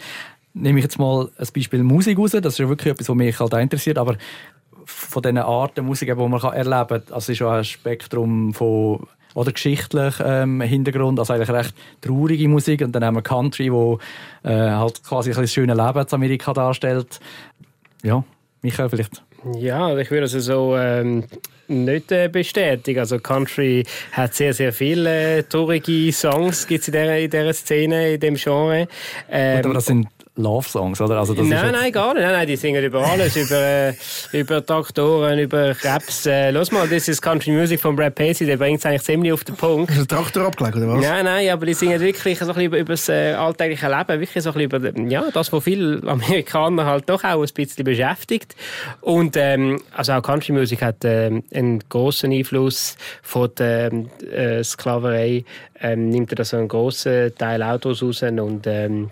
Nehme 0.58 0.79
ich 0.79 0.85
jetzt 0.85 0.99
mal 0.99 1.29
ein 1.37 1.49
Beispiel 1.55 1.82
Musik 1.82 2.19
raus. 2.19 2.31
Das 2.32 2.55
ist 2.55 2.58
ja 2.58 2.69
wirklich 2.69 2.93
etwas, 2.93 3.08
was 3.08 3.17
mich 3.17 3.38
halt 3.38 3.55
auch 3.55 3.58
interessiert. 3.58 3.99
Aber 3.99 4.17
von 4.87 5.23
diesen 5.23 5.38
Arten 5.38 5.85
Musik, 5.85 6.08
die 6.08 6.14
man 6.14 6.41
erleben 6.41 6.88
kann, 6.88 7.03
also 7.14 7.32
ist 7.32 7.38
ja 7.38 7.53
ein 7.53 7.64
Spektrum 7.64 8.55
von 8.55 9.06
oder 9.35 9.53
geschichtlich 9.53 10.14
ähm, 10.25 10.62
Hintergrund, 10.62 11.19
also 11.19 11.35
eigentlich 11.35 11.50
recht 11.50 11.75
traurige 12.00 12.49
Musik 12.49 12.81
und 12.81 12.93
dann 12.93 13.05
haben 13.05 13.17
wir 13.17 13.23
Country, 13.23 13.70
wo 13.70 13.99
äh, 14.43 14.50
halt 14.50 15.03
quasi 15.05 15.31
ein 15.31 15.37
das 15.37 15.53
schöne 15.53 15.75
Leben 15.75 15.99
in 15.99 16.06
Amerika 16.11 16.55
darstellt. 16.55 17.20
Ja, 18.03 18.25
Michael 18.62 18.88
vielleicht. 18.88 19.23
Ja, 19.58 19.94
ich 19.97 20.11
würde 20.11 20.25
es 20.25 20.32
so 20.32 20.75
ähm, 20.76 21.25
nicht 21.69 22.11
äh, 22.12 22.29
bestätigen. 22.29 22.99
Also 22.99 23.19
Country 23.19 23.85
hat 24.12 24.35
sehr, 24.35 24.55
sehr 24.55 24.73
viele 24.73 25.38
äh, 25.38 25.43
traurige 25.43 26.11
Songs 26.12 26.67
gibt's 26.67 26.88
in 26.88 26.93
dieser, 26.93 27.19
in 27.19 27.31
dieser 27.31 27.53
Szene, 27.53 28.14
in 28.14 28.20
dem 28.20 28.35
Genre. 28.37 28.88
Ähm, 29.31 29.56
Gut, 29.56 29.67
aber 29.67 29.75
das 29.75 29.87
sind 29.87 30.08
Love-Songs, 30.36 31.00
oder? 31.00 31.18
Also 31.18 31.34
das 31.34 31.46
nein, 31.46 31.72
nein, 31.72 31.92
gar 31.92 32.14
nicht. 32.14 32.22
Nein, 32.22 32.32
nein, 32.32 32.46
die 32.46 32.56
singen 32.56 32.84
über 32.84 33.04
alles, 33.04 33.36
über, 33.36 33.56
äh, 33.56 33.94
über 34.32 34.64
Traktoren, 34.64 35.38
über 35.38 35.74
Krebs. 35.74 36.26
Äh, 36.26 36.50
los 36.50 36.70
mal, 36.70 36.86
das 36.88 37.08
ist 37.08 37.22
Country 37.22 37.52
Music 37.52 37.80
von 37.80 37.96
Brad 37.96 38.14
Pacey, 38.14 38.46
der 38.46 38.56
bringt 38.56 38.80
es 38.80 38.86
eigentlich 38.86 39.02
ziemlich 39.02 39.32
auf 39.32 39.44
den 39.44 39.56
Punkt. 39.56 39.90
Ist 39.90 40.10
der 40.10 40.18
Traktor 40.18 40.46
abgelegt, 40.46 40.76
oder 40.76 40.88
was? 40.88 41.00
Nein, 41.00 41.24
nein, 41.24 41.48
aber 41.48 41.66
die 41.66 41.74
singen 41.74 42.00
wirklich 42.00 42.38
so 42.38 42.44
ein 42.44 42.48
bisschen 42.48 42.64
über, 42.66 42.78
über 42.78 42.92
das 42.92 43.08
äh, 43.08 43.32
alltägliche 43.32 43.88
Leben, 43.88 44.20
wirklich 44.20 44.44
so 44.44 44.50
ein 44.50 44.68
bisschen 44.68 44.92
über 44.94 45.10
ja, 45.10 45.24
das, 45.32 45.52
was 45.52 45.64
viele 45.64 46.02
Amerikaner 46.06 46.84
halt 46.84 47.08
doch 47.08 47.24
auch 47.24 47.43
ein 47.43 47.55
bisschen 47.55 47.84
beschäftigt. 47.84 48.55
Und 49.00 49.36
ähm, 49.36 49.81
also 49.94 50.12
auch 50.12 50.22
Country 50.22 50.52
Music 50.52 50.82
hat 50.82 51.05
ähm, 51.05 51.44
einen 51.52 51.81
großen 51.88 52.31
Einfluss 52.31 52.96
von 53.22 53.50
der 53.58 53.90
äh, 54.31 54.62
Sklaverei, 54.62 55.44
ähm, 55.81 56.10
nimmt 56.10 56.32
er 56.32 56.36
da 56.36 56.44
so 56.44 56.56
einen 56.56 56.69
grossen 56.69 57.34
Teil 57.36 57.62
Autos 57.62 58.02
raus 58.02 58.22
und 58.22 58.66
ähm, 58.66 59.10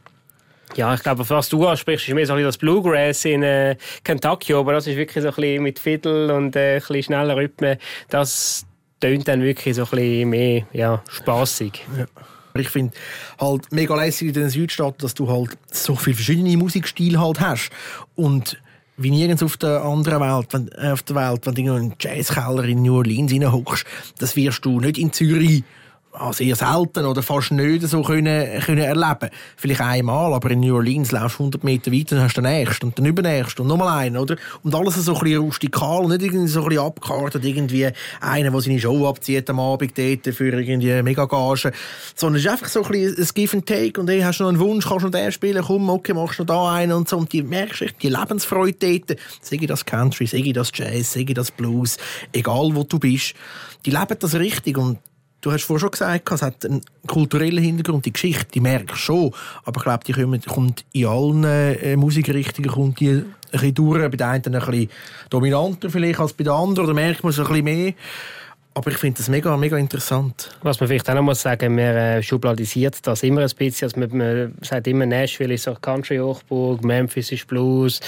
ja, 0.76 0.94
ich 0.94 1.02
glaube, 1.02 1.28
was 1.28 1.48
du 1.48 1.66
ansprichst, 1.66 2.08
ist 2.08 2.14
mehr 2.14 2.26
so 2.26 2.34
ein 2.34 2.42
das 2.42 2.58
Bluegrass 2.58 3.24
in 3.24 3.42
äh, 3.42 3.76
Kentucky, 4.02 4.54
aber 4.54 4.72
das 4.72 4.86
ist 4.86 4.96
wirklich 4.96 5.22
so 5.22 5.30
ein 5.30 5.34
bisschen 5.34 5.62
mit 5.62 5.78
Fiddle 5.78 6.34
und 6.34 6.56
äh, 6.56 6.74
ein 6.74 6.78
bisschen 6.80 7.02
schneller 7.02 7.36
Rhythmen. 7.36 7.78
Das 8.08 8.66
tönt 9.00 9.28
dann 9.28 9.42
wirklich 9.42 9.76
so 9.76 9.84
ein 9.84 9.90
bisschen 9.90 10.30
mehr 10.30 10.66
ja, 10.72 11.02
spaßig. 11.08 11.84
Ja. 11.98 12.06
Ich 12.56 12.68
finde 12.68 12.94
halt 13.40 13.72
mega 13.72 13.96
lässig 13.96 14.28
in 14.28 14.34
den 14.34 14.48
Südstaaten, 14.48 14.98
dass 15.00 15.14
du 15.14 15.28
halt 15.28 15.50
so 15.72 15.96
viele 15.96 16.16
verschiedene 16.16 16.56
Musikstile 16.56 17.20
halt 17.20 17.40
hast. 17.40 17.70
Und 18.14 18.60
wie 18.96 19.10
nirgends 19.10 19.42
auf 19.42 19.56
der 19.56 19.82
anderen 19.82 20.20
Welt, 20.20 20.46
wenn, 20.52 20.68
äh, 20.72 20.92
auf 20.92 21.02
der 21.02 21.16
Welt, 21.16 21.46
wenn 21.46 21.54
du 21.54 21.60
in 21.62 21.70
einen 21.70 21.94
Jazzkeller 21.98 22.64
in 22.64 22.82
New 22.82 22.96
Orleans 22.96 23.32
reinhockst, 23.32 23.84
das 24.18 24.36
wirst 24.36 24.64
du 24.64 24.80
nicht 24.80 24.98
in 24.98 25.12
Zürich 25.12 25.64
also 26.14 26.32
sehr 26.32 26.54
selten 26.54 27.04
oder 27.04 27.22
fast 27.22 27.50
nicht 27.50 27.82
so 27.82 28.02
können, 28.02 28.60
können 28.60 28.78
erleben. 28.78 29.30
Vielleicht 29.56 29.80
einmal, 29.80 30.32
aber 30.32 30.50
in 30.52 30.60
New 30.60 30.74
Orleans 30.74 31.12
laufst 31.12 31.38
du 31.38 31.44
100 31.44 31.64
Meter 31.64 31.92
weiter, 31.92 32.16
dann 32.16 32.24
hast 32.24 32.36
du 32.36 32.40
den 32.40 32.52
nächsten 32.52 32.86
und 32.86 32.98
den 32.98 33.06
übernächsten 33.06 33.62
und 33.62 33.68
nochmal 33.68 33.98
einen, 33.98 34.16
oder? 34.16 34.36
Und 34.62 34.74
alles 34.74 34.94
so 34.94 35.14
ein 35.14 35.20
bisschen 35.20 35.40
rustikal 35.40 36.04
und 36.04 36.10
nicht 36.10 36.22
irgendwie 36.22 36.46
so 36.46 36.62
ein 36.62 36.68
bisschen 36.68 36.84
abgekartet, 36.84 37.44
irgendwie 37.44 37.90
einer, 38.20 38.50
der 38.50 38.60
seine 38.60 38.78
Show 38.78 39.08
abzieht 39.08 39.50
am 39.50 39.60
Abend 39.60 39.98
dort 39.98 40.34
für 40.34 40.48
irgendwie 40.48 41.02
Megagage, 41.02 41.72
sondern 42.14 42.38
es 42.38 42.44
ist 42.44 42.50
einfach 42.50 42.68
so 42.68 42.84
ein 42.84 42.90
bisschen 42.90 43.18
ein 43.18 43.28
Give 43.34 43.56
and 43.56 43.66
Take 43.66 44.00
und 44.00 44.08
hey, 44.08 44.20
hast 44.20 44.38
du 44.38 44.44
noch 44.44 44.50
einen 44.50 44.60
Wunsch, 44.60 44.86
kannst 44.86 45.02
du 45.02 45.08
noch 45.08 45.18
den 45.18 45.32
spielen, 45.32 45.64
komm, 45.64 45.90
okay, 45.90 46.14
machst 46.14 46.38
du 46.38 46.44
noch 46.44 46.54
da 46.54 46.74
einen 46.74 46.92
und 46.92 47.08
so. 47.08 47.18
Und 47.18 47.32
die 47.32 47.42
merkst 47.42 47.82
echt 47.82 48.02
die 48.02 48.08
Lebensfreude 48.08 48.76
dort, 48.78 49.18
sei 49.40 49.56
das 49.56 49.84
Country, 49.84 50.26
sei 50.26 50.52
das 50.52 50.70
Jazz, 50.72 51.12
sei 51.12 51.24
das 51.24 51.50
Blues, 51.50 51.96
egal 52.32 52.70
wo 52.72 52.84
du 52.84 52.98
bist, 52.98 53.34
die 53.84 53.90
leben 53.90 54.16
das 54.18 54.34
richtig 54.34 54.78
und 54.78 54.98
Du 55.44 55.52
hast 55.52 55.64
vorhin 55.64 55.80
schon 55.80 55.90
gesagt, 55.90 56.32
es 56.32 56.40
hat 56.40 56.64
einen 56.64 56.80
kulturellen 57.06 57.62
Hintergrund, 57.62 58.06
die 58.06 58.14
Geschichte, 58.14 58.46
die 58.54 58.60
merkst 58.60 58.96
schon. 58.96 59.30
Aber 59.64 59.76
ich 59.76 59.84
glaube, 59.84 60.04
die 60.06 60.12
kommt, 60.14 60.46
kommt 60.46 60.84
in 60.92 61.04
allen 61.04 61.44
äh, 61.44 61.96
Musikrichtungen 61.96 62.70
kommt 62.70 62.98
die 63.00 63.24
bisschen 63.50 63.74
durch, 63.74 64.00
bei 64.10 64.16
den 64.16 64.26
einen 64.26 64.42
ein 64.42 64.52
bisschen 64.52 64.88
dominanter 65.28 65.90
vielleicht 65.90 66.18
als 66.18 66.32
bei 66.32 66.44
den 66.44 66.52
anderen, 66.54 66.86
oder 66.86 66.94
merkt 66.94 67.22
man 67.22 67.30
es 67.30 67.38
ein 67.38 67.44
bisschen 67.44 67.64
mehr. 67.64 67.92
Aber 68.76 68.90
ich 68.90 68.98
finde 68.98 69.18
das 69.18 69.28
mega, 69.28 69.56
mega 69.56 69.76
interessant. 69.76 70.50
Was 70.62 70.80
man 70.80 70.88
vielleicht 70.88 71.08
auch 71.08 71.14
noch 71.14 71.22
muss 71.22 71.42
sagen, 71.42 71.76
man 71.76 71.94
äh, 71.94 72.22
schubladisiert 72.24 73.06
das 73.06 73.22
immer 73.22 73.42
ein 73.42 73.50
bisschen. 73.56 73.86
Also 73.86 74.00
man, 74.00 74.16
man 74.16 74.54
sagt 74.62 74.88
immer, 74.88 75.06
Nashville 75.06 75.54
ist 75.54 75.62
so 75.62 75.74
Country-Hochburg, 75.74 76.82
Memphis 76.82 77.30
ist 77.30 77.46
Blues, 77.46 78.00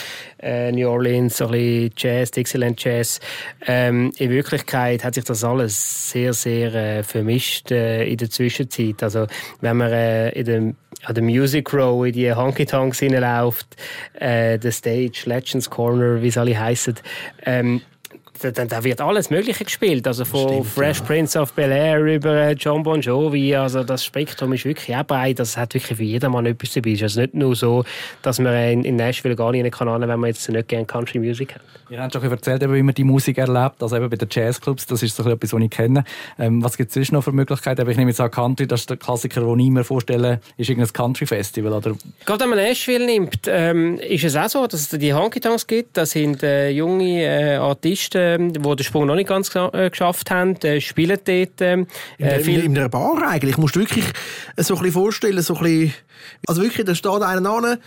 äh, 0.43 0.73
New 0.73 0.89
Orleans 0.89 1.37
so 1.37 1.47
ein 1.47 1.53
bisschen 1.53 1.93
Jazz, 1.97 2.31
Dixieland 2.33 2.83
Jazz. 2.83 3.21
Ähm, 3.65 4.11
in 4.19 4.31
Wirklichkeit 4.31 5.05
hat 5.05 5.15
sich 5.15 5.23
das 5.25 5.45
alles 5.45 6.11
sehr, 6.11 6.33
sehr 6.33 6.75
äh, 6.75 7.03
vermischt 7.05 7.71
äh, 7.71 8.05
in 8.05 8.17
der 8.17 8.29
Zwischenzeit. 8.29 9.05
Also 9.05 9.29
wenn 9.61 9.77
man 9.77 9.93
äh, 9.93 10.31
in 10.31 10.45
dem 10.45 10.77
an 11.05 11.15
der 11.15 11.23
Music 11.23 11.73
Row 11.73 12.05
in 12.05 12.13
die 12.13 12.33
Honky 12.33 12.67
Tonks 12.67 12.99
hineinläuft, 12.99 13.77
äh, 14.15 14.59
der 14.59 14.73
Stage, 14.73 15.23
Legends 15.27 15.71
Corner, 15.71 16.21
wie 16.23 16.29
es 16.29 16.39
alle 16.39 16.59
heißen, 16.59 16.95
ähm, 17.45 17.83
da, 18.41 18.51
da, 18.51 18.85
wird 18.85 19.01
alles 19.01 19.31
Mögliche 19.31 19.65
gespielt. 19.65 20.07
Also 20.07 20.25
von 20.25 20.49
Stimmt, 20.49 20.67
Fresh 20.67 20.99
ja. 21.01 21.05
Prince 21.05 21.39
of 21.39 21.53
Bel 21.53 21.71
Air 21.71 22.01
über 22.05 22.35
äh, 22.35 22.53
John 22.53 22.83
Bon 22.83 23.01
Jovi. 23.01 23.55
Also 23.55 23.85
das 23.85 24.05
Spektrum 24.05 24.53
ist 24.53 24.65
wirklich 24.65 24.97
auch 24.97 25.05
breit. 25.05 25.39
Das 25.39 25.57
hat 25.57 25.75
wirklich 25.75 25.97
für 25.97 26.03
jedermann 26.03 26.47
etwas 26.47 26.73
dabei. 26.73 26.91
Es 26.91 26.97
ist 26.97 27.03
also 27.03 27.21
nicht 27.23 27.35
nur 27.35 27.57
so, 27.57 27.85
dass 28.23 28.39
man 28.39 28.55
in, 28.55 28.85
in 28.85 28.97
Nashville 28.97 29.37
gar 29.37 29.53
nicht 29.53 29.71
kann, 29.73 29.89
wenn 30.01 30.21
man 30.21 30.29
jetzt 30.29 30.49
nicht 30.49 30.69
gerne 30.69 30.87
Country 30.87 31.19
Music 31.19 31.55
hat. 31.55 31.63
Ihr 31.89 32.03
habt 32.03 32.13
schon 32.13 32.23
erzählt, 32.23 32.63
wie 32.63 32.83
man 32.83 32.95
die 32.95 33.05
Musik 33.05 33.39
erlebt. 33.39 33.83
Also 33.83 33.97
eben 33.97 34.11
bei 34.11 34.17
den 34.17 34.29
Jazzclubs, 34.31 34.87
das 34.87 35.03
ist 35.03 35.15
so 35.15 35.29
etwas, 35.29 35.53
was 35.53 35.63
ich 35.63 35.71
kenne. 35.71 36.05
Ähm, 36.39 36.63
was 36.63 36.77
gibt 36.77 36.89
es 36.89 36.95
sonst 36.95 37.13
noch 37.13 37.23
für 37.23 37.33
Möglichkeiten? 37.33 37.89
Ich 37.89 37.97
nehme 37.97 38.11
jetzt 38.11 38.21
an 38.21 38.31
Country, 38.31 38.67
das 38.67 38.81
ist 38.81 38.91
der 38.91 38.97
Klassiker, 38.97 39.41
den 39.43 39.59
ich 39.61 39.71
mir 39.71 39.85
vorstelle, 39.85 40.41
ist 40.57 40.69
irgendein 40.69 40.93
Country-Festival, 40.93 41.73
oder? 41.73 41.95
Gerade 42.25 42.41
wenn 42.41 42.51
man 42.51 42.59
Nashville 42.59 43.07
nimmt, 43.07 43.41
ähm, 43.47 43.99
ist 43.99 44.25
es 44.25 44.35
auch 44.35 44.49
so, 44.49 44.67
dass 44.67 44.93
es 44.93 44.99
die 44.99 45.15
Honky-Tonks 45.15 45.67
gibt. 45.67 45.97
Das 45.97 46.11
sind 46.11 46.43
äh, 46.43 46.71
junge 46.71 47.23
äh, 47.23 47.59
Artisten, 48.27 48.53
die 48.53 48.77
den 48.77 48.85
Sprung 48.85 49.07
noch 49.07 49.15
nicht 49.15 49.29
ganz 49.29 49.55
äh, 49.55 49.91
geschafft 49.91 50.31
haben, 50.31 50.57
äh, 50.63 50.81
spielen 50.81 51.19
dort. 51.25 51.61
Äh, 51.61 51.87
in, 52.19 52.41
viel 52.43 52.65
in 52.65 52.77
einer 52.77 52.89
Bar 52.89 53.23
eigentlich. 53.29 53.59
Musst 53.59 53.77
du 53.77 53.81
wirklich 53.81 54.05
so 54.57 54.75
ein 54.75 54.81
bisschen 54.81 54.93
vorstellen, 54.93 55.43
so 55.43 55.57
ein 55.57 55.63
bisschen, 55.63 55.95
also 56.47 56.63
wirklich, 56.63 56.87
da 56.87 56.95
steht 56.95 57.23
einer 57.23 57.51
an, 57.51 57.79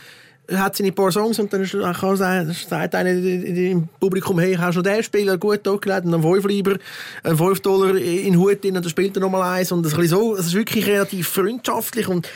hat 0.51 0.75
seine 0.75 0.91
paar 0.91 1.11
Songs 1.11 1.37
und 1.37 1.53
dann 1.53 1.65
sagt 1.65 2.95
einer 2.95 3.11
im 3.11 3.87
Publikum, 3.99 4.39
hey, 4.39 4.55
hast 4.55 4.75
du 4.75 4.79
noch 4.81 4.89
den 4.89 5.03
Spieler 5.03 5.37
gut 5.37 5.67
hochgelegt 5.67 6.05
und 6.05 6.11
dann 6.11 6.23
5 6.23 6.45
lieber, 6.45 6.77
5 7.23 7.59
Dollar 7.59 7.95
in 7.95 8.33
den 8.33 8.39
Hut 8.39 8.65
und 8.65 8.73
dann 8.73 8.83
spielt 8.89 9.15
er 9.15 9.21
nochmal 9.21 9.59
eins 9.59 9.71
und 9.71 9.85
das 9.85 9.93
ist, 9.93 10.09
so, 10.09 10.35
es 10.35 10.47
ist 10.47 10.55
wirklich 10.55 10.87
relativ 10.87 11.27
freundschaftlich 11.27 12.07
und, 12.07 12.27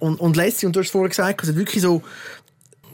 und, 0.00 0.20
und 0.20 0.36
lässig 0.36 0.66
und 0.66 0.76
du 0.76 0.80
hast 0.80 0.90
vorher 0.90 1.08
gesagt, 1.08 1.40
also 1.40 1.56
wirklich 1.56 1.82
so, 1.82 2.02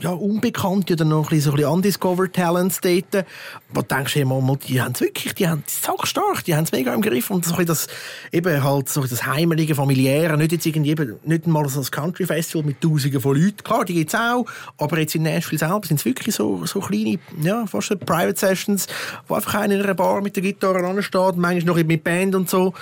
ja, 0.00 0.10
Unbekannte 0.10 0.94
oder 0.94 1.04
noch 1.04 1.24
ein 1.24 1.36
bisschen, 1.36 1.52
so 1.52 1.56
ein 1.56 1.64
undiscovered 1.64 2.32
Talents 2.32 2.80
dort. 2.80 3.26
Wo 3.72 3.82
du 3.82 3.86
denkst, 3.86 4.14
hey, 4.14 4.24
mal, 4.24 4.42
die 4.56 4.80
haben 4.80 4.92
es 4.92 5.00
wirklich, 5.00 5.34
die 5.34 5.48
haben 5.48 5.64
es 5.66 5.80
stark, 6.08 6.44
die 6.44 6.54
haben 6.54 6.64
es 6.64 6.72
mega 6.72 6.94
im 6.94 7.02
Griff. 7.02 7.30
Und 7.30 7.44
so 7.44 7.56
ein 7.56 7.66
das, 7.66 7.88
eben 8.32 8.62
halt, 8.62 8.88
so 8.88 9.04
das 9.04 9.26
heimelige, 9.26 9.74
familiäre, 9.74 10.36
nicht 10.36 10.52
jetzt 10.52 10.66
irgendwie, 10.66 10.94
nicht 11.24 11.46
mal 11.46 11.68
so 11.68 11.80
ein 11.80 11.86
Country 11.90 12.26
Festival 12.26 12.64
mit 12.64 12.80
Tausenden 12.80 13.20
von 13.20 13.36
Leuten. 13.36 13.62
Klar, 13.64 13.84
die 13.84 13.94
gibt 13.94 14.12
es 14.12 14.18
auch, 14.18 14.46
aber 14.78 14.98
jetzt 14.98 15.14
in 15.14 15.22
Nashville 15.22 15.58
selber 15.58 15.86
sind 15.86 15.98
es 15.98 16.04
wirklich 16.04 16.34
so, 16.34 16.64
so 16.66 16.80
kleine, 16.80 17.18
ja, 17.42 17.66
fast 17.66 17.88
Private 18.00 18.38
Sessions, 18.38 18.86
wo 19.26 19.34
einfach 19.34 19.54
einer 19.56 19.74
in 19.74 19.82
einer 19.82 19.94
Bar 19.94 20.20
mit 20.22 20.36
der 20.36 20.42
Gitarre 20.42 20.86
ansteht, 20.86 21.36
manchmal 21.36 21.76
noch 21.76 21.84
mit 21.84 22.04
Band 22.04 22.34
und 22.34 22.48
so, 22.48 22.72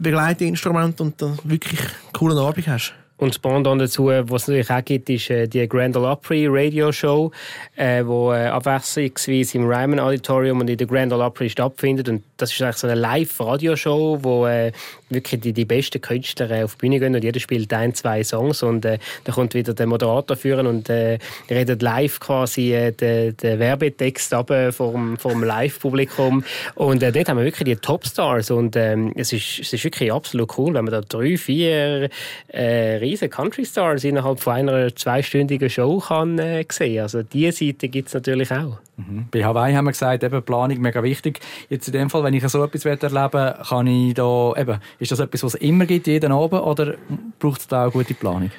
Begleitinstrument 0.00 1.00
und 1.00 1.20
dann 1.20 1.38
wirklich 1.44 1.80
einen 1.80 1.90
coolen 2.12 2.38
Abend 2.38 2.66
hast. 2.66 2.94
Und 3.22 3.28
das 3.28 3.38
Pendant 3.38 3.80
dazu, 3.80 4.06
was 4.06 4.42
es 4.42 4.48
natürlich 4.48 4.70
auch 4.70 4.84
gibt, 4.84 5.08
ist 5.08 5.30
äh, 5.30 5.46
die 5.46 5.68
Grand 5.68 5.96
Ole 5.96 6.08
Opry 6.08 6.48
Radio 6.50 6.90
Show, 6.90 7.30
äh, 7.76 8.04
wo 8.04 8.32
äh, 8.32 8.46
abwechslungsweise 8.46 9.58
im 9.58 9.64
Ryman 9.64 10.00
Auditorium 10.00 10.58
und 10.58 10.68
in 10.68 10.76
der 10.76 10.88
Grand 10.88 11.12
Ole 11.12 11.22
Opry 11.22 11.48
stattfindet. 11.48 12.08
Und 12.08 12.24
das 12.36 12.52
ist 12.52 12.60
eigentlich 12.60 12.78
so 12.78 12.88
eine 12.88 13.00
Live-Radioshow, 13.00 14.18
wo 14.22 14.46
äh, 14.48 14.72
wirklich 15.08 15.40
die, 15.40 15.52
die 15.52 15.64
besten 15.64 16.00
Künstler 16.00 16.50
äh, 16.50 16.64
auf 16.64 16.74
die 16.74 16.78
Bühne 16.78 16.98
gehen 16.98 17.14
und 17.14 17.22
jeder 17.22 17.38
spielt 17.38 17.72
ein, 17.72 17.94
zwei 17.94 18.24
Songs 18.24 18.64
und 18.64 18.84
äh, 18.84 18.98
da 19.22 19.32
kommt 19.32 19.54
wieder 19.54 19.72
der 19.72 19.86
Moderator 19.86 20.36
führen 20.36 20.66
und 20.66 20.90
äh, 20.90 21.18
redet 21.48 21.80
live 21.80 22.18
quasi 22.18 22.74
äh, 22.74 22.90
den, 22.90 23.36
den 23.36 23.58
Werbetext 23.60 24.34
ab 24.34 24.50
äh, 24.50 24.72
vom, 24.72 25.16
vom 25.16 25.44
Live-Publikum. 25.44 26.42
Und 26.74 27.04
äh, 27.04 27.12
dort 27.12 27.28
haben 27.28 27.38
wir 27.38 27.44
wirklich 27.44 27.66
die 27.66 27.76
Topstars 27.76 28.50
und 28.50 28.74
ähm, 28.74 29.12
es, 29.14 29.32
ist, 29.32 29.60
es 29.60 29.72
ist 29.72 29.84
wirklich 29.84 30.12
absolut 30.12 30.58
cool, 30.58 30.74
wenn 30.74 30.84
man 30.84 30.92
da 30.92 31.00
drei, 31.02 31.36
vier 31.36 32.08
äh, 32.48 32.96
riesen 33.12 33.30
Country 33.30 33.64
Stars 33.64 34.04
innerhalb 34.04 34.40
von 34.40 34.54
einer 34.54 34.94
zweistündigen 34.94 35.68
Show 35.68 35.98
kann 35.98 36.38
äh, 36.38 36.64
sehen. 36.70 37.02
Also 37.02 37.22
diese 37.22 37.66
Seite 37.66 37.88
gibt 37.88 38.08
es 38.08 38.14
natürlich 38.14 38.50
auch. 38.50 38.78
Mhm. 38.96 39.26
Bei 39.30 39.44
Hawaii 39.44 39.74
haben 39.74 39.84
wir 39.84 39.92
gesagt, 39.92 40.24
eben 40.24 40.42
Planung 40.42 40.80
mega 40.80 41.02
wichtig. 41.02 41.40
Jetzt 41.68 41.88
in 41.88 41.92
dem 41.92 42.10
Fall, 42.10 42.24
wenn 42.24 42.34
ich 42.34 42.46
so 42.48 42.64
etwas 42.64 42.84
erleben 42.84 43.32
will, 43.32 43.54
kann 43.68 43.86
ich 43.86 44.14
da, 44.14 44.54
eben, 44.56 44.78
ist 44.98 45.12
das 45.12 45.20
etwas, 45.20 45.42
was 45.42 45.54
es 45.54 45.60
immer 45.60 45.84
gibt, 45.84 46.06
jeden 46.06 46.32
Abend, 46.32 46.62
oder 46.62 46.94
braucht 47.38 47.60
es 47.60 47.68
da 47.68 47.86
auch 47.86 47.92
gute 47.92 48.14
Planung? 48.14 48.50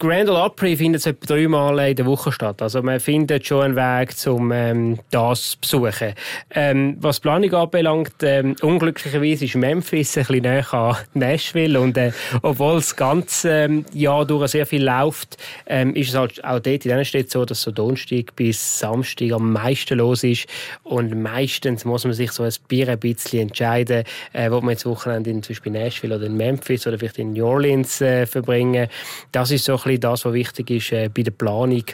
Grand 0.00 0.28
Ole 0.28 0.42
Opry 0.42 0.76
findet 0.76 1.06
etwa 1.06 1.34
dreimal 1.34 1.78
in 1.88 1.94
der 1.94 2.04
Woche 2.04 2.32
statt. 2.32 2.60
Also 2.60 2.82
man 2.82 2.98
findet 2.98 3.46
schon 3.46 3.62
einen 3.62 3.76
Weg, 3.76 4.14
um 4.26 4.50
ähm, 4.50 4.98
das 5.12 5.56
zu 5.60 5.80
besuchen. 5.80 6.14
Ähm, 6.50 6.96
was 6.98 7.16
die 7.16 7.22
Planung 7.22 7.54
anbelangt, 7.54 8.14
ähm, 8.22 8.56
unglücklicherweise 8.60 9.44
ist 9.44 9.54
Memphis 9.54 10.18
ein 10.18 10.24
bisschen 10.24 10.42
näher 10.42 10.74
an 10.74 10.96
Nashville 11.14 11.80
und 11.80 11.96
äh, 11.96 12.10
obwohl 12.42 12.74
das 12.74 12.96
ganze 12.96 13.50
ähm, 13.50 13.84
Jahr 13.92 14.26
durch 14.26 14.50
sehr 14.50 14.66
viel 14.66 14.84
läuft, 14.84 15.36
ähm, 15.66 15.94
ist 15.94 16.08
es 16.08 16.16
halt 16.16 16.44
auch 16.44 16.58
dort 16.58 16.66
in 16.66 16.80
diesen 16.80 17.04
Städten 17.04 17.30
so, 17.30 17.44
dass 17.44 17.62
so 17.62 17.70
Donnerstag 17.70 18.34
bis 18.34 18.80
Samstag 18.80 19.30
am 19.30 19.52
meisten 19.52 19.98
los 19.98 20.24
ist 20.24 20.48
und 20.82 21.22
meistens 21.22 21.84
muss 21.84 22.04
man 22.04 22.14
sich 22.14 22.32
so 22.32 22.42
ein 22.42 22.52
Bier 22.66 22.88
ein 22.88 22.98
bisschen 22.98 23.42
entscheiden, 23.42 24.02
äh, 24.32 24.50
wo 24.50 24.60
man 24.60 24.70
jetzt 24.70 24.86
Wochenende 24.86 25.30
in 25.30 25.42
zum 25.42 25.54
Beispiel 25.54 25.72
Nashville 25.72 26.16
oder 26.16 26.26
in 26.26 26.36
Memphis 26.36 26.84
oder 26.84 26.98
vielleicht 26.98 27.18
in 27.18 27.32
New 27.32 27.46
Orleans 27.46 28.00
äh, 28.00 28.26
verbringen. 28.26 28.88
Das 29.30 29.52
ist 29.52 29.64
so 29.64 29.83
bisschen 29.84 30.00
das, 30.00 30.24
was 30.24 30.32
wichtig 30.32 30.70
ist 30.70 30.92
äh, 30.92 31.08
bei 31.08 31.22
der 31.22 31.30
Planung. 31.30 31.84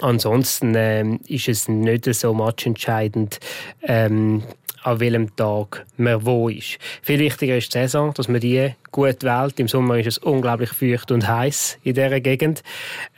Ansonsten 0.00 0.74
ähm, 0.76 1.20
ist 1.26 1.48
es 1.48 1.68
nicht 1.68 2.04
so 2.04 2.34
matchentscheidend, 2.34 3.40
ähm, 3.82 4.42
an 4.82 5.00
welchem 5.00 5.34
Tag 5.34 5.86
man 5.96 6.24
wo 6.24 6.48
ist. 6.48 6.78
Viel 7.02 7.18
wichtiger 7.18 7.56
ist 7.56 7.74
die 7.74 7.78
Saison, 7.78 8.12
dass 8.14 8.28
man 8.28 8.40
die 8.40 8.72
gut 8.92 9.24
wählt. 9.24 9.58
Im 9.58 9.68
Sommer 9.68 9.98
ist 9.98 10.06
es 10.06 10.18
unglaublich 10.18 10.70
feucht 10.70 11.10
und 11.10 11.26
heiß 11.26 11.78
in 11.82 11.94
dieser 11.94 12.20
Gegend. 12.20 12.62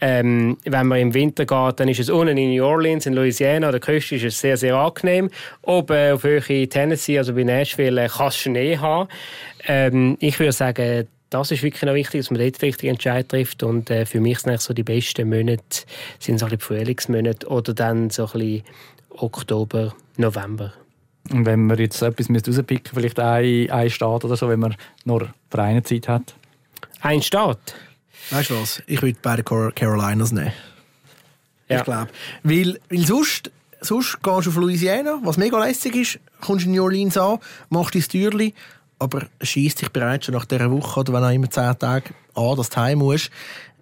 Ähm, 0.01 0.57
wenn 0.65 0.87
man 0.87 0.99
im 0.99 1.15
Winter 1.15 1.45
geht, 1.45 1.81
dann 1.81 1.89
ist 1.89 2.01
es 2.01 2.11
unten 2.11 2.39
in 2.39 2.55
New 2.55 2.65
Orleans, 2.65 3.07
in 3.07 3.15
Louisiana, 3.15 3.67
an 3.67 3.73
der 3.73 3.81
Küste 3.81 4.15
ist 4.15 4.25
es 4.25 4.41
sehr, 4.41 4.57
sehr 4.57 4.77
angenehm. 4.77 5.31
Oben 5.63 6.13
auf 6.13 6.23
Höhe 6.23 6.69
Tennessee, 6.69 7.19
also 7.19 7.35
bei 7.35 7.43
Nashville, 7.43 8.05
äh, 8.05 8.09
kann 8.09 8.29
es 8.29 8.37
Schnee 8.39 8.79
haben. 8.79 9.09
Ähm, 9.67 10.17
ich 10.21 10.39
würde 10.39 10.53
sagen, 10.53 11.09
das 11.31 11.51
ist 11.51 11.63
wirklich 11.63 11.83
noch 11.83 11.95
wichtig, 11.95 12.21
dass 12.21 12.31
man 12.31 12.41
dort 12.41 12.61
den 12.61 12.67
richtigen 12.67 12.93
Entscheid 12.93 13.29
trifft. 13.29 13.63
Und 13.63 13.91
äh, 13.91 14.07
für 14.07 14.21
mich 14.21 14.39
sind 14.41 14.61
so 14.61 14.73
die 14.73 14.83
besten 14.83 15.29
Monate 15.29 15.85
sind 16.19 16.39
so 16.39 16.47
ein 16.47 16.51
bisschen 16.57 16.61
Frühlingsmonate 16.61 17.47
oder 17.49 17.75
dann 17.75 18.11
so 18.11 18.27
ein 18.27 18.33
bisschen 18.33 18.63
Oktober, 19.11 19.95
November. 20.17 20.73
Und 21.31 21.45
wenn 21.45 21.67
man 21.67 21.79
jetzt 21.79 22.01
etwas 22.01 22.29
rauspicken 22.31 22.93
vielleicht 22.95 23.19
ein, 23.21 23.71
ein 23.71 23.91
Staat 23.91 24.25
oder 24.25 24.37
so, 24.37 24.49
wenn 24.49 24.61
man 24.61 24.77
nur 25.05 25.29
für 25.51 25.63
eine 25.63 25.83
Zeit 25.83 26.09
hat? 26.09 26.35
Ein 27.01 27.23
Staat? 27.23 27.75
Weißt 28.31 28.51
du 28.51 28.61
was? 28.61 28.83
Ich 28.87 29.03
würde 29.03 29.19
beide 29.21 29.43
Carolinas 29.43 30.33
nehmen. 30.33 30.53
Ja. 31.69 31.79
Ich 31.79 31.85
glaube. 31.85 32.09
Weil, 32.43 32.81
weil 32.89 33.07
sonst, 33.07 33.51
sonst 33.81 34.23
gehst 34.23 34.47
du 34.47 34.51
auf 34.51 34.57
Louisiana, 34.57 35.21
was 35.23 35.37
mega 35.37 35.63
lässig 35.63 35.95
ist, 35.97 36.19
kommst 36.41 36.67
in 36.67 36.73
New 36.73 36.83
Orleans 36.83 37.17
an, 37.19 37.39
machst 37.69 37.95
dein 37.95 38.03
Türchen 38.03 38.53
aber 38.99 39.27
schießt 39.41 39.81
dich 39.81 39.91
bereits 39.91 40.27
schon 40.27 40.35
nach 40.35 40.45
dieser 40.45 40.71
Woche 40.71 41.01
oder 41.01 41.13
wenn 41.13 41.25
auch 41.25 41.31
immer 41.31 41.51
zehn 41.51 41.79
Tage 41.79 42.11
an, 42.35 42.57
dass 42.57 42.71
du 42.71 42.77
heim 42.77 42.99
musst. 42.99 43.31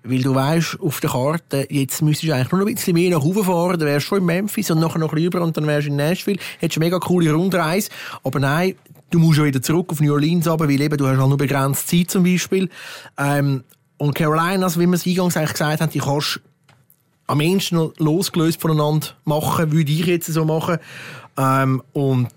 Weil 0.02 0.22
du 0.22 0.34
weißt, 0.34 0.78
auf 0.80 1.00
der 1.00 1.10
Karte, 1.10 1.66
jetzt 1.68 2.00
müsstest 2.00 2.30
du 2.30 2.34
eigentlich 2.34 2.52
nur 2.52 2.60
noch 2.60 2.68
ein 2.68 2.74
bisschen 2.74 2.94
mehr 2.94 3.10
nach 3.10 3.24
oben 3.24 3.42
fahren, 3.42 3.78
dann 3.78 3.88
wärst 3.88 4.06
du 4.06 4.08
schon 4.08 4.18
in 4.18 4.26
Memphis 4.26 4.70
und 4.70 4.78
nachher 4.78 5.00
noch 5.00 5.12
rüber 5.12 5.42
und 5.42 5.56
dann 5.56 5.66
wärst 5.66 5.86
du 5.86 5.90
in 5.90 5.96
Nashville. 5.96 6.38
Hättest 6.58 6.78
eine 6.78 6.86
mega 6.86 6.98
coole 7.00 7.32
Rundreise. 7.32 7.90
Aber 8.22 8.38
nein, 8.38 8.76
du 9.10 9.18
musst 9.18 9.36
schon 9.36 9.46
wieder 9.46 9.60
zurück 9.60 9.90
auf 9.90 10.00
New 10.00 10.12
Orleans 10.12 10.46
aber 10.46 10.68
weil 10.68 10.80
eben, 10.80 10.96
du 10.96 11.06
hast 11.06 11.18
halt 11.18 11.28
nur 11.28 11.38
begrenzt 11.38 11.88
Zeit 11.88 12.10
zum 12.10 12.22
Beispiel. 12.22 12.68
Ähm, 13.18 13.64
und 13.98 14.14
Carolinas, 14.14 14.78
wie 14.78 14.86
wir 14.86 14.94
es 14.94 15.06
eingangs 15.06 15.36
eigentlich 15.36 15.54
gesagt 15.54 15.80
haben, 15.80 15.90
die 15.90 15.98
kannst 15.98 16.40
am 17.26 17.40
ehesten 17.40 17.76
noch 17.76 17.92
losgelöst 17.98 18.60
voneinander 18.60 19.08
machen, 19.24 19.72
würde 19.72 19.90
ich 19.90 20.06
jetzt 20.06 20.26
so 20.26 20.44
machen. 20.44 20.78
Ähm, 21.36 21.82
und 21.92 22.28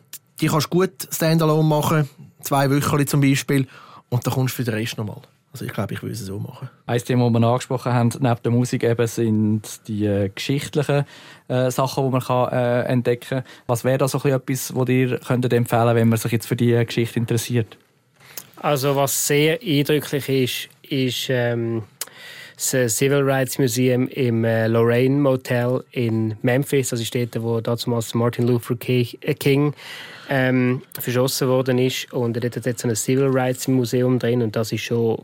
die 0.42 0.48
kannst 0.48 0.68
du 0.68 0.80
gut 0.80 1.08
standalone 1.12 1.68
machen 1.68 2.10
zwei 2.42 2.70
Wochen 2.70 3.08
zum 3.08 3.22
Beispiel, 3.22 3.68
und 4.10 4.26
dann 4.26 4.34
kommst 4.34 4.58
du 4.58 4.64
für 4.64 4.72
den 4.72 4.80
Rest 4.80 4.98
nochmal. 4.98 5.22
Also 5.52 5.66
ich 5.66 5.74
glaube, 5.74 5.94
ich 5.94 6.04
würde 6.04 6.14
es 6.14 6.20
so 6.20 6.40
machen. 6.40 6.70
Ein 6.86 7.00
Thema, 7.00 7.30
das 7.30 7.42
wir 7.42 7.48
angesprochen 7.48 7.94
haben, 7.94 8.10
neben 8.20 8.44
der 8.44 8.52
Musik 8.52 8.84
eben, 8.84 9.08
sind 9.08 9.88
die 9.88 10.06
äh, 10.06 10.30
geschichtlichen 10.30 11.06
äh, 11.48 11.72
Sachen, 11.72 12.06
die 12.06 12.12
man 12.12 12.22
kann, 12.22 12.52
äh, 12.52 12.84
entdecken 12.84 13.30
kann. 13.30 13.44
Was 13.66 13.84
wäre 13.84 13.98
da 13.98 14.08
so 14.08 14.20
etwas, 14.20 14.76
was 14.76 14.90
ihr 14.90 15.20
könntet 15.20 15.54
empfehlen 15.54 15.96
wenn 15.96 16.10
man 16.10 16.20
sich 16.20 16.32
jetzt 16.32 16.48
für 16.48 16.56
diese 16.56 16.86
Geschichte 16.86 17.18
interessiert? 17.18 17.78
Also 18.58 18.96
was 18.96 19.26
sehr 19.26 19.60
eindrücklich 19.62 20.30
ist, 20.30 20.92
ist 20.92 21.28
ähm, 21.30 21.84
das 22.60 22.98
Civil 22.98 23.22
Rights 23.22 23.58
Museum 23.58 24.10
im 24.10 24.44
äh, 24.44 24.68
Lorraine 24.68 25.22
Motel 25.22 25.82
in 25.92 26.36
Memphis. 26.42 26.90
Das 26.90 27.00
ist 27.00 27.16
dort, 27.16 27.42
wo 27.42 27.62
damals 27.62 28.14
Martin 28.14 28.48
Luther 28.48 28.76
King 28.76 29.74
ähm, 30.30 30.82
verschossen 31.00 31.48
worden 31.48 31.78
ist. 31.78 32.12
Und 32.12 32.36
dort 32.36 32.58
hat 32.58 32.66
jetzt 32.66 32.84
ein 32.84 32.94
Civil 32.96 33.30
Rights 33.32 33.70
Museum 33.70 34.20
drin 34.20 34.42
und 34.42 34.58
das 34.58 34.74
ist 34.74 34.82
schon 34.82 35.24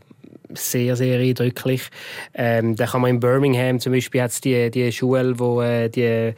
sehr, 0.54 0.96
sehr 0.96 1.20
eindrücklich. 1.20 1.82
Ähm, 2.34 2.76
da 2.76 2.86
kann 2.86 3.00
man 3.00 3.10
in 3.10 3.20
Birmingham 3.20 3.80
zum 3.80 3.92
Beispiel 3.92 4.22
hat's 4.22 4.40
die, 4.40 4.70
die 4.70 4.90
Schule, 4.92 5.38
wo 5.38 5.60
äh, 5.62 5.88
die, 5.88 6.34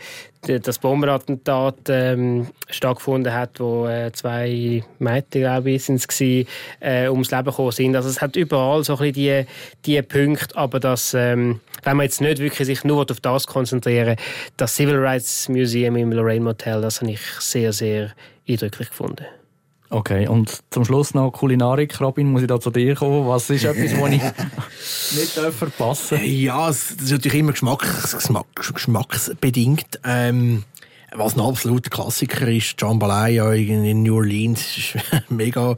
die, 0.47 0.61
das 0.61 0.79
Bombenattentat 0.79 1.77
ähm, 1.89 2.49
stattgefunden 2.71 3.33
hat, 3.33 3.61
wo 3.61 3.87
äh, 3.87 4.13
zwei 4.13 4.83
Mädchen, 4.99 5.43
glaube 5.43 5.71
ich, 5.71 5.85
sind 5.85 6.05
es 6.07 6.21
äh, 6.21 7.09
ums 7.09 7.31
Leben 7.31 7.45
gekommen 7.45 7.73
sind. 7.73 7.97
Also 7.97 8.09
es 8.09 8.21
hat 8.21 8.37
überall 8.37 8.85
so 8.85 8.95
ein 8.95 9.13
bisschen 9.13 9.47
die, 9.85 9.97
die 9.97 10.03
Punkte, 10.03 10.57
aber 10.57 10.81
das, 10.81 11.15
ähm, 11.15 11.61
wenn 11.85 11.97
man 11.97 12.05
jetzt 12.05 12.21
nicht 12.21 12.39
wirklich 12.39 12.67
sich 12.67 12.85
nur 12.85 13.07
auf 13.11 13.21
das 13.21 13.47
konzentrieren 13.47 14.17
das 14.57 14.75
Civil 14.75 14.97
Rights 14.97 15.49
Museum 15.49 15.97
im 15.97 16.13
Lorraine 16.13 16.45
Motel, 16.45 16.81
das 16.81 17.01
habe 17.01 17.13
ich 17.13 17.21
sehr, 17.41 17.73
sehr 17.73 18.13
eindrücklich 18.49 18.89
gefunden. 18.89 19.25
Okay, 19.91 20.29
und 20.29 20.61
zum 20.71 20.85
Schluss 20.85 21.15
noch 21.15 21.31
Kulinarik. 21.31 21.99
Robin, 22.01 22.31
muss 22.31 22.43
ich 22.43 22.49
da 22.49 22.61
zu 22.61 22.71
dir 22.71 22.95
kommen? 22.95 23.27
Was 23.27 23.49
ist 23.49 23.65
etwas, 23.65 23.99
was 23.99 24.11
ich 24.13 24.23
nicht 25.19 25.55
verpassen 25.55 26.19
darf? 26.19 26.27
Ja, 26.27 26.69
es 26.69 26.91
ist 26.91 27.11
natürlich 27.11 27.39
immer 27.39 27.53
geschmacks, 27.53 28.29
geschmacksbedingt. 28.55 30.01
Ähm, 30.05 30.65
was 31.13 31.37
ein 31.37 31.41
absoluter 31.41 31.89
Klassiker 31.89 32.49
ist, 32.49 32.75
Jambalaya 32.79 33.53
in 33.55 34.03
New 34.03 34.17
Orleans, 34.17 34.77
ist 34.77 34.97
mega 35.31 35.77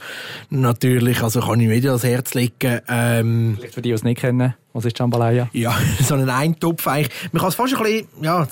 natürlich, 0.51 1.23
also 1.23 1.41
kann 1.41 1.61
ich 1.61 1.69
mir 1.69 1.77
ans 1.77 2.03
Herz 2.03 2.35
legen. 2.35 2.81
Ähm, 2.89 3.55
Vielleicht 3.57 3.75
für 3.75 3.83
die, 3.83 3.91
die 3.91 3.95
es 3.95 4.03
nicht 4.03 4.21
kennen. 4.21 4.55
Was 4.73 4.85
ist 4.85 4.99
Jambalaya? 4.99 5.49
Ja, 5.53 5.77
so 6.01 6.15
ein 6.15 6.29
Eintopf 6.29 6.87
eigentlich. 6.87 7.13
Man 7.33 7.41
kann 7.41 7.49
es 7.49 7.57
fast 7.57 7.75
ein 7.75 7.83
bisschen, 7.83 8.07
ja, 8.23 8.47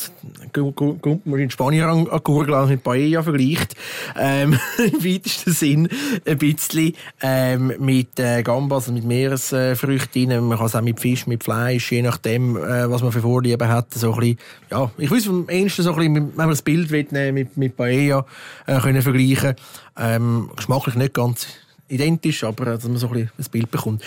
kommt 0.53 1.27
man 1.27 1.39
in 1.39 1.51
Spanien 1.51 1.85
an, 1.85 2.09
an 2.09 2.21
Gurgel 2.25 2.67
mit 2.67 2.83
Paella 2.83 3.23
vergleicht. 3.23 3.77
Ähm, 4.19 4.59
Im 4.79 5.05
weitesten 5.05 5.53
Sinn 5.53 5.89
ein 6.27 6.39
bisschen 6.39 6.95
ähm, 7.21 7.73
mit 7.79 8.19
äh, 8.19 8.43
Gambas, 8.43 8.85
also 8.85 8.93
mit 8.93 9.05
Meeresfrüchten. 9.05 10.49
Man 10.49 10.59
kann 10.59 10.67
es 10.67 10.75
auch 10.75 10.83
mit 10.83 10.99
Fisch, 10.99 11.29
mit 11.29 11.45
Fleisch, 11.45 11.93
je 11.93 12.03
nachdem, 12.03 12.57
äh, 12.57 12.91
was 12.91 13.03
man 13.03 13.13
für 13.13 13.21
Vorlieben 13.21 13.69
hat. 13.69 13.95
So 13.95 14.13
ein 14.13 14.19
bisschen, 14.19 14.39
ja, 14.73 14.91
ich 14.99 15.11
weiß 15.11 15.29
am 15.29 15.49
ehesten 15.49 15.83
so 15.83 15.97
wenn 15.97 16.33
man 16.35 16.49
das 16.51 16.63
Bild 16.63 16.91
will, 16.91 17.33
mit, 17.33 17.57
mit 17.57 17.77
Paella 17.77 18.27
äh, 18.67 18.81
können 18.81 19.03
vergleichen. 19.03 19.55
Ähm, 19.97 20.51
geschmacklich 20.57 20.97
nicht 20.97 21.15
ganz 21.15 21.47
identisch, 21.89 22.45
aber 22.45 22.67
äh, 22.67 22.71
dass 22.75 22.85
man 22.85 22.97
so 22.97 23.09
ein 23.09 23.13
bisschen 23.13 23.31
ein 23.39 23.51
Bild 23.51 23.71
bekommt. 23.71 24.03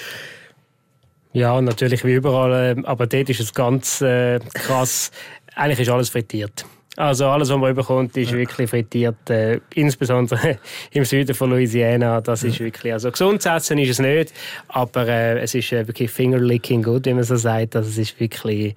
Ja, 1.33 1.61
natürlich 1.61 2.03
wie 2.03 2.13
überall, 2.13 2.77
ähm, 2.77 2.85
aber 2.85 3.07
dort 3.07 3.29
ist 3.29 3.39
es 3.39 3.53
ganz 3.53 4.01
äh, 4.01 4.39
krass. 4.53 5.11
Eigentlich 5.55 5.79
ist 5.79 5.89
alles 5.89 6.09
frittiert. 6.09 6.65
Also 6.97 7.27
alles, 7.27 7.49
was 7.49 7.57
man 7.57 7.73
bekommt, 7.73 8.17
ist 8.17 8.33
wirklich 8.33 8.69
frittiert. 8.69 9.29
Äh, 9.29 9.61
insbesondere 9.73 10.59
im 10.91 11.05
Süden 11.05 11.33
von 11.33 11.49
Louisiana. 11.49 12.19
Das 12.19 12.43
ist 12.43 12.59
wirklich, 12.59 12.91
also 12.91 13.11
gesund 13.11 13.41
zu 13.41 13.49
essen 13.49 13.77
ist 13.77 13.91
es 13.91 13.99
nicht, 13.99 14.33
aber 14.67 15.07
äh, 15.07 15.39
es 15.39 15.55
ist 15.55 15.71
äh, 15.71 15.87
wirklich 15.87 16.11
fingerlicking 16.11 16.83
gut, 16.83 17.05
wie 17.05 17.13
man 17.13 17.23
so 17.23 17.37
sagt. 17.37 17.77
Also 17.77 17.89
es 17.89 17.97
ist 17.97 18.19
wirklich, 18.19 18.75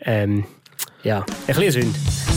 ähm, 0.00 0.44
ja, 1.02 1.26
ein 1.48 1.54
bisschen 1.54 1.72
Sünde. 1.72 2.35